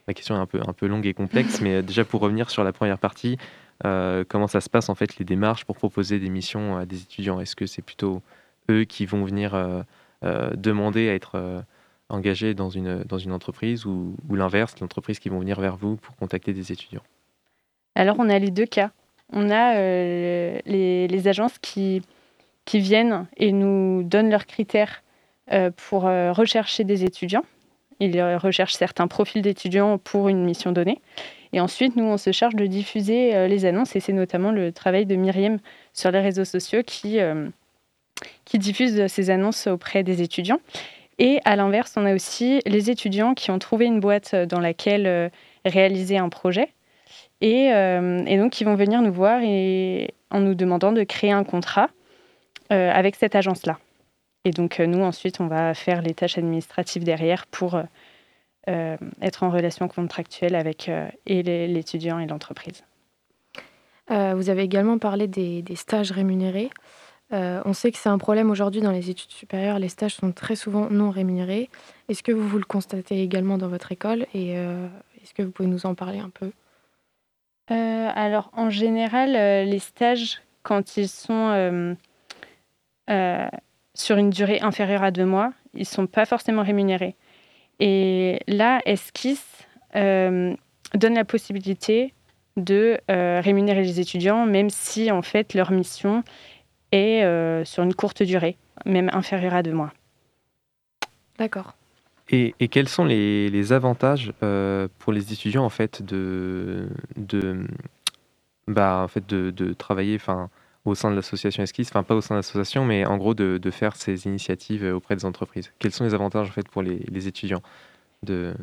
[0.08, 2.98] La question est un peu, longue et complexe, mais déjà pour revenir sur la première
[2.98, 3.38] partie,
[3.86, 7.02] euh, comment ça se passe en fait les démarches pour proposer des missions à des
[7.02, 7.40] étudiants?
[7.40, 8.22] Est-ce que c'est plutôt
[8.70, 9.82] eux qui vont venir euh,
[10.24, 11.64] euh, demander à être
[12.10, 16.72] engagés dans une, entreprise ou, l'inverse, l'entreprise qui vont venir vers vous pour contacter des
[16.72, 17.04] étudiants?
[17.96, 18.92] Alors on a les deux cas.
[19.34, 22.02] On a les, les, agences qui,
[22.66, 25.04] qui viennent et nous donnent leurs critères
[25.78, 27.46] pour rechercher des étudiants
[28.06, 31.00] ils recherchent certains profils d'étudiants pour une mission donnée.
[31.54, 35.06] Et ensuite, nous, on se charge de diffuser les annonces et c'est notamment le travail
[35.06, 35.60] de Myriam
[35.94, 37.20] sur les réseaux sociaux qui,
[38.46, 40.60] qui diffuse ces annonces auprès des étudiants.
[41.20, 45.30] Et à l'inverse, on a aussi les étudiants qui ont trouvé une boîte dans laquelle
[45.66, 46.70] réaliser un projet
[47.42, 47.72] et,
[48.38, 51.90] donc qui vont venir nous voir et, en nous demandant de créer un contrat
[52.70, 53.78] avec cette agence-là.
[54.44, 57.84] Et donc, euh, nous, ensuite, on va faire les tâches administratives derrière pour euh,
[58.70, 60.90] euh, être en relation contractuelle avec
[61.26, 62.84] et l'étudiant et l'entreprise.
[64.10, 66.70] vous avez également parlé des, stages rémunérés.
[67.32, 69.80] on sait que c'est un problème aujourd'hui dans les études supérieures.
[69.80, 71.70] Les stages sont très souvent non rémunérés.
[72.10, 75.70] Est-ce que vous, vous le constatez également dans votre école et est-ce que vous pouvez
[75.70, 76.52] nous en parler un peu?
[77.68, 81.96] Alors, en général, les stages, quand ils sont
[83.94, 87.16] sur une durée inférieure à deux mois, ils ne sont pas forcément rémunérés.
[87.80, 90.54] Et là, Esquisse euh,
[90.94, 92.14] donne la possibilité
[92.58, 96.24] de euh, rémunérer les étudiants, même si en fait leur mission
[96.92, 99.94] est euh, sur une courte durée, même inférieure à deux mois.
[101.38, 101.74] D'accord.
[102.30, 104.32] Et, quels sont les, avantages
[105.00, 106.88] pour les étudiants en fait de,
[107.18, 107.68] de,
[108.68, 110.50] bah, en fait de, de travailler, enfin
[110.86, 113.58] au sein de l'association Esquisse, enfin pas au sein de l'association, mais en gros de,
[113.58, 115.72] de, faire ces initiatives euh, auprès des entreprises.
[115.80, 117.62] Quels sont les avantages en fait pour les, les étudiants
[118.24, 118.54] de,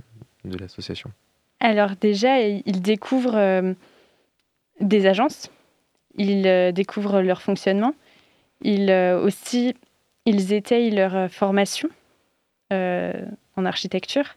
[0.44, 1.12] de l'association?
[1.60, 3.74] Alors déjà, ils découvrent euh,
[4.80, 5.50] des agences,
[6.16, 7.94] ils euh, découvrent leur fonctionnement,
[8.62, 8.90] ils
[9.22, 9.74] aussi
[10.26, 11.88] ils étayent leur formation
[12.70, 14.36] en architecture.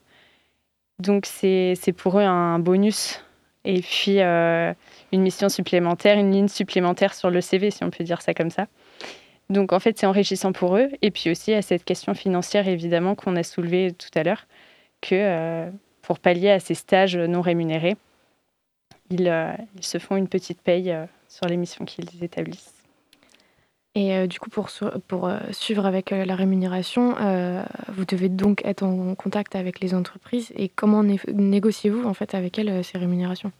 [1.00, 3.20] Donc c'est pour eux un bonus.
[3.64, 8.22] Et puis une mission supplémentaire, une ligne supplémentaire sur le CV, si on peut dire
[8.22, 8.68] ça comme ça.
[9.52, 10.90] Donc en fait, c'est enrichissant pour eux.
[11.02, 14.48] Et puis aussi à cette question financière, évidemment, qu'on a soulevée tout à l'heure,
[15.02, 15.70] que euh,
[16.02, 17.98] pour pallier à ces stages non rémunérés,
[19.10, 19.52] ils, euh,
[19.82, 22.81] se font une petite paye euh, sur les missions qu'ils établissent.
[23.94, 24.70] Et du coup, pour,
[25.08, 27.16] pour suivre avec la rémunération,
[27.90, 30.54] vous devez donc être en contact avec les entreprises.
[30.56, 33.52] Et comment négociez-vous en fait avec elles ces rémunérations?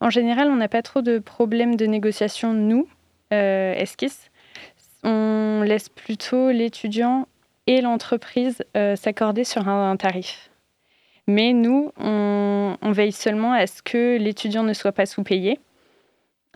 [0.00, 2.86] En général, on n'a pas trop de problèmes de négociation, nous,
[3.32, 4.30] euh, Esquisse.
[5.02, 7.28] On laisse plutôt l'étudiant
[7.66, 10.50] et l'entreprise euh, s'accorder sur un, tarif.
[11.26, 15.58] Mais nous, on, veille seulement à ce que l'étudiant ne soit pas sous-payé.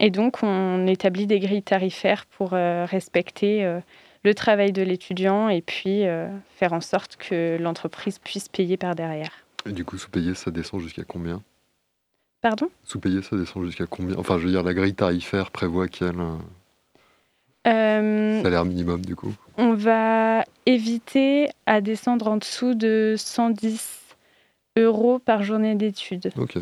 [0.00, 3.78] Et donc, on établit des grilles tarifaires pour euh, respecter euh,
[4.24, 6.02] le travail de l'étudiant et puis
[6.56, 9.32] faire en sorte que l'entreprise puisse payer par derrière.
[9.66, 11.42] Et du coup, sous-payé, ça descend jusqu'à combien?
[12.40, 12.70] Pardon?
[12.84, 14.16] Sous-payé, ça descend jusqu'à combien?
[14.16, 16.36] Enfin, je veux dire, la grille tarifaire prévoit quel euh,
[17.66, 19.34] euh, salaire minimum, du coup?
[19.58, 24.00] On va éviter à descendre en dessous de 110
[24.78, 26.32] euros par journée d'études.
[26.38, 26.58] Ok.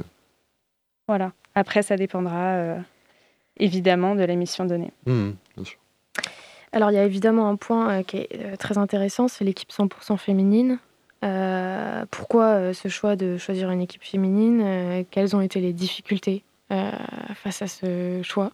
[1.06, 1.32] Voilà.
[1.54, 2.78] Après, ça dépendra euh,
[3.58, 4.92] évidemment de la mission donnée.
[5.06, 5.78] Mmh, bien sûr.
[6.72, 10.78] Alors, il y a évidemment un point qui est très intéressant, c'est l'équipe 100% féminine.
[11.24, 15.72] Euh, pourquoi euh, ce choix de choisir une équipe féminine euh, Quelles ont été les
[15.72, 16.42] difficultés
[17.34, 18.50] face à ce choix?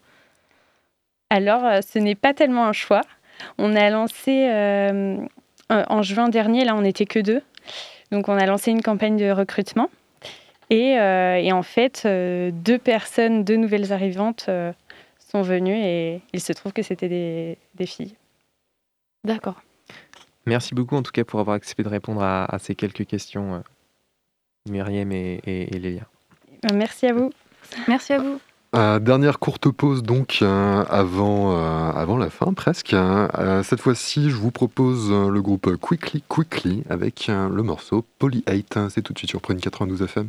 [1.30, 3.00] Alors, ce n'est pas tellement un choix.
[3.58, 4.48] On a lancé
[5.68, 7.42] en juin dernier, là on n'était que deux.
[8.12, 9.90] Donc on a lancé une campagne de recrutement.
[10.70, 14.48] Et, et en fait, deux personnes, deux nouvelles arrivantes
[15.34, 18.14] sont venues et il se trouve que c'était des, des filles.
[19.24, 19.60] D'accord.
[20.46, 23.58] Merci beaucoup en tout cas pour avoir accepté de répondre à, ces quelques questions, euh,
[24.70, 25.40] Myriam et,
[25.72, 26.02] Lélia.
[26.66, 27.32] Euh, merci à vous.
[27.88, 28.38] Merci à vous.
[28.76, 31.56] Euh, dernière courte pause donc avant,
[31.92, 32.94] avant la fin presque.
[33.64, 38.78] cette fois-ci, je vous propose le groupe Quickly Quickly avec le morceau Poly 8.
[38.90, 40.28] C'est tout de suite sur Prune 92 FM.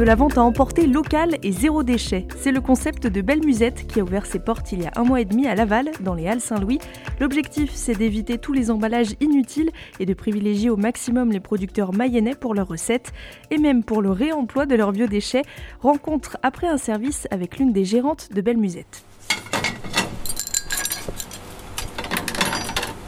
[0.00, 2.26] de la vente à emporter locale et zéro déchet.
[2.38, 5.04] C'est le concept de Belle Musette qui a ouvert ses portes il y a un
[5.04, 6.78] mois et demi à Laval, dans les Halles Saint-Louis.
[7.20, 12.34] L'objectif, c'est d'éviter tous les emballages inutiles et de privilégier au maximum les producteurs mayennais
[12.34, 13.12] pour leurs recettes
[13.50, 15.42] et même pour le réemploi de leurs biodéchets.
[15.80, 19.04] Rencontre après un service avec l'une des gérantes de Belle Musette.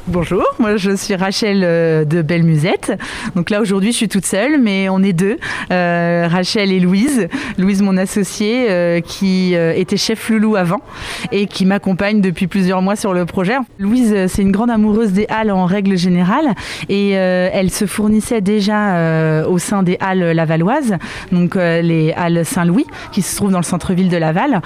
[0.09, 2.93] Bonjour, moi je suis Rachel euh, de Belle Musette.
[3.37, 5.37] Donc là aujourd'hui je suis toute seule, mais on est deux,
[5.71, 7.29] euh, Rachel et Louise.
[7.57, 10.81] Louise mon associée euh, qui était chef loulou avant
[11.31, 13.55] et qui m'accompagne depuis plusieurs mois sur le projet.
[13.79, 16.53] Louise c'est une grande amoureuse des halles en règle générale
[16.89, 20.97] et elle se fournissait déjà au sein des halles lavalloises,
[21.31, 24.63] donc les halles Saint-Louis qui se trouvent dans le centre-ville de Laval.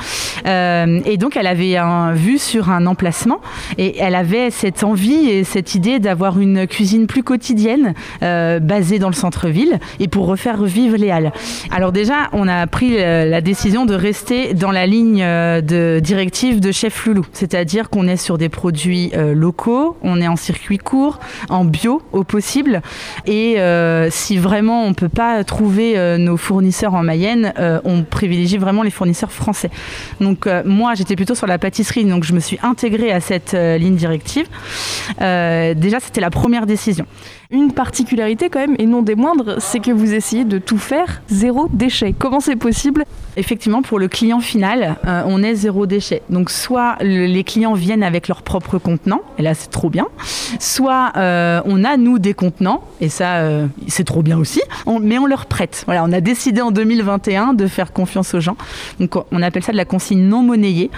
[0.46, 3.40] et donc elle avait un, vu sur un emplacement
[3.76, 9.08] et elle avait cette envie cette idée d'avoir une cuisine plus quotidienne, euh, basée dans
[9.08, 11.32] le centre-ville, et pour refaire revivre les halles.
[11.70, 16.00] Alors déjà, on a pris euh, la décision de rester dans la ligne euh, de
[16.02, 20.78] directive de Chef Loulou, c'est-à-dire qu'on est sur des produits locaux, on est en circuit
[20.78, 21.18] court,
[21.48, 22.82] en bio au possible,
[23.26, 23.56] et
[24.10, 27.52] si vraiment on ne peut pas trouver nos fournisseurs en Mayenne,
[27.84, 29.70] on privilégie vraiment les fournisseurs français.
[30.20, 33.96] Donc moi, j'étais plutôt sur la pâtisserie, donc je me suis intégrée à cette ligne
[33.96, 34.46] directive.
[35.20, 37.06] Euh, déjà, c'était la première décision.
[37.50, 41.22] Une particularité quand même, et non des moindres, c'est que vous essayez de tout faire
[41.28, 42.14] zéro déchet.
[42.18, 43.04] Comment c'est possible?
[43.36, 46.22] Effectivement, pour le client final, euh, on est zéro déchet.
[46.28, 50.06] Donc soit les clients viennent avec leurs propres contenants, et là c'est trop bien,
[50.58, 53.42] soit euh, on a nous des contenants, et ça
[53.86, 54.62] c'est trop bien aussi,
[55.00, 55.84] mais on leur prête.
[55.86, 58.56] Voilà, on a décidé en 2021 de faire confiance aux gens.
[58.98, 60.90] Donc on appelle ça de la consigne non monnayée.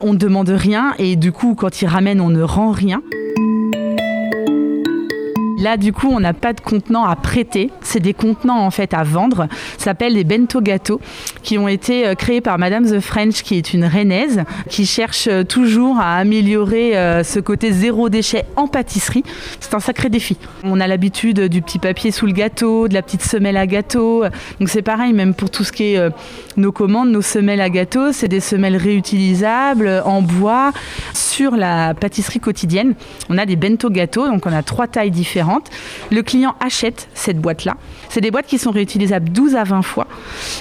[0.00, 3.02] On ne demande rien, et du coup quand ils ramènent, on ne rend rien.
[5.58, 7.70] Là, du coup, on n'a pas de contenants à prêter.
[7.80, 9.46] C'est des contenants en fait à vendre.
[9.78, 11.00] Ça s'appelle des bento gâteaux
[11.42, 15.28] qui ont été euh, créés par Madame The French, qui est une rennaise, qui cherche
[15.28, 19.22] euh, toujours à améliorer euh, ce côté zéro déchet en pâtisserie.
[19.60, 20.36] C'est un sacré défi.
[20.64, 24.24] On a l'habitude du petit papier sous le gâteau, de la petite semelle à gâteau.
[24.58, 26.08] Donc c'est pareil, même pour tout ce qui est
[26.56, 30.72] nos commandes, nos semelles à gâteau, c'est des semelles réutilisables en bois
[31.12, 32.94] sur la pâtisserie quotidienne.
[33.28, 35.43] On a des bento gâteaux, donc on a trois tailles différentes
[36.10, 37.76] le client achète cette boîte-là.
[38.08, 40.06] C'est des boîtes qui sont réutilisables 12 à 20 fois.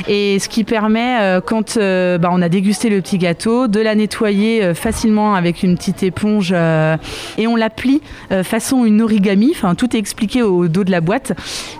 [0.07, 3.79] Et ce qui permet, euh, quand euh, bah, on a dégusté le petit gâteau, de
[3.79, 8.01] la nettoyer euh, facilement avec une petite éponge et on la plie
[8.43, 9.51] façon une origami.
[9.51, 11.34] Enfin, tout est expliqué au dos de la boîte.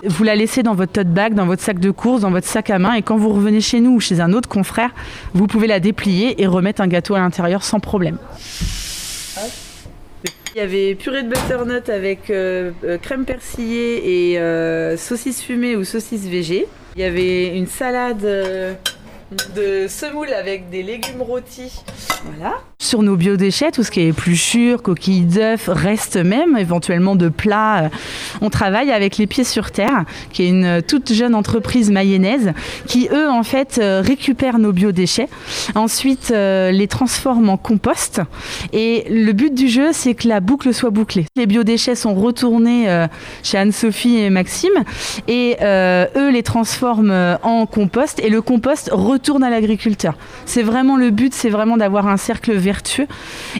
[0.04, 2.70] Vous la laissez dans votre tote bag, dans votre sac de course, dans votre sac
[2.70, 2.94] à main.
[2.94, 4.90] Et quand vous revenez chez nous ou chez un autre confrère,
[5.34, 8.18] vous pouvez la déplier et remettre un gâteau à l'intérieur sans problème.
[10.54, 15.74] Il y avait purée de butternut avec euh, euh, crème persillée et euh, saucisse fumée
[15.74, 16.68] ou saucisse végé.
[16.94, 18.24] Il y avait une salade
[19.54, 21.82] de semoule avec des légumes rôtis.
[22.24, 22.54] Voilà.
[22.78, 27.90] Sur nos biodéchets, tout ce qui est épluchures, coquilles d'œufs, reste même, éventuellement de plats.
[28.40, 32.52] On travaille avec Les Pieds sur Terre, qui est une toute jeune entreprise mayonnaise,
[32.86, 35.28] qui eux, en fait, euh, récupèrent nos biodéchets,
[35.74, 38.20] ensuite euh, les transforment en compost.
[38.72, 41.26] Et le but du jeu, c'est que la boucle soit bouclée.
[41.36, 43.06] Les biodéchets sont retournés euh,
[43.42, 44.84] chez Anne-Sophie et Maxime,
[45.28, 50.14] et eux les transforment en compost, et le compost retourne à l'agriculteur.
[50.46, 53.06] C'est vraiment le but, c'est vraiment d'avoir un cercle vertueux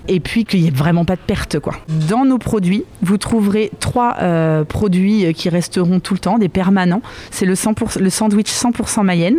[0.09, 1.59] et puis qu'il n'y ait vraiment pas de perte.
[1.59, 1.75] Quoi.
[2.09, 7.03] Dans nos produits, vous trouverez trois euh, produits qui resteront tout le temps, des permanents.
[7.31, 7.55] C'est le,
[8.01, 9.39] le sandwich 100% Mayenne,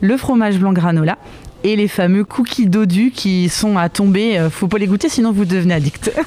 [0.00, 1.16] le fromage blanc granola
[1.64, 4.38] et les fameux cookies dodus qui sont à tomber.
[4.38, 6.12] Euh, faut pas les goûter sinon vous devenez addict.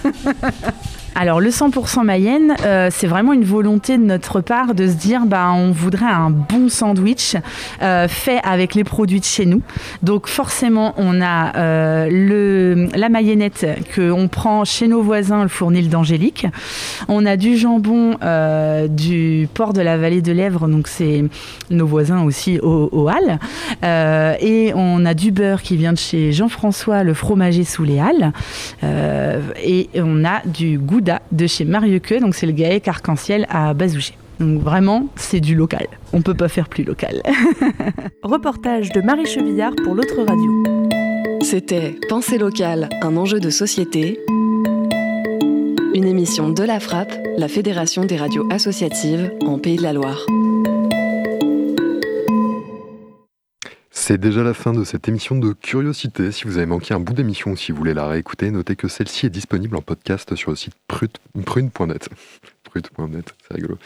[1.19, 5.25] Alors le 100% Mayenne, euh, c'est vraiment une volonté de notre part de se dire
[5.25, 7.35] bah on voudrait un bon sandwich
[7.81, 9.63] euh, fait avec les produits de chez nous.
[10.03, 13.65] Donc forcément on a euh, le, la mayennette
[13.95, 16.45] que on prend chez nos voisins, le fournil d'Angélique.
[17.07, 18.19] On a du jambon
[18.87, 21.23] du port de la vallée de l'Èvre, donc c'est
[21.71, 23.39] nos voisins aussi au, au Halles.
[24.39, 28.33] et on a du beurre qui vient de chez Jean-François, le fromager sous les Halles.
[28.83, 31.01] et on a du goût
[31.31, 34.13] de chez Mariequeux, donc c'est le GAEC arc-en-ciel à Bazouger.
[34.39, 35.87] Donc vraiment, c'est du local.
[36.13, 37.21] On peut pas faire plus local.
[38.23, 40.63] Reportage de Marie Chevillard pour l'autre radio.
[41.41, 44.19] C'était Pensée locale, un enjeu de société.
[45.95, 50.25] Une émission de la Frappe, la Fédération des radios associatives en Pays de la Loire.
[54.07, 56.31] C'est déjà la fin de cette émission de Curiosité.
[56.31, 58.87] Si vous avez manqué un bout d'émission ou si vous voulez la réécouter, notez que
[58.87, 62.07] celle-ci est disponible en podcast sur le site prune.net.
[62.63, 63.77] Prune.net, c'est rigolo.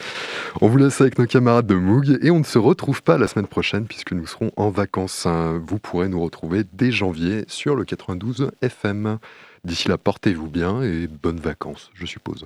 [0.62, 3.28] On vous laisse avec nos camarades de Moog et on ne se retrouve pas la
[3.28, 5.26] semaine prochaine puisque nous serons en vacances.
[5.26, 9.18] Vous pourrez nous retrouver dès janvier sur le 92 FM.
[9.64, 12.46] D'ici là, portez-vous bien et bonnes vacances, je suppose.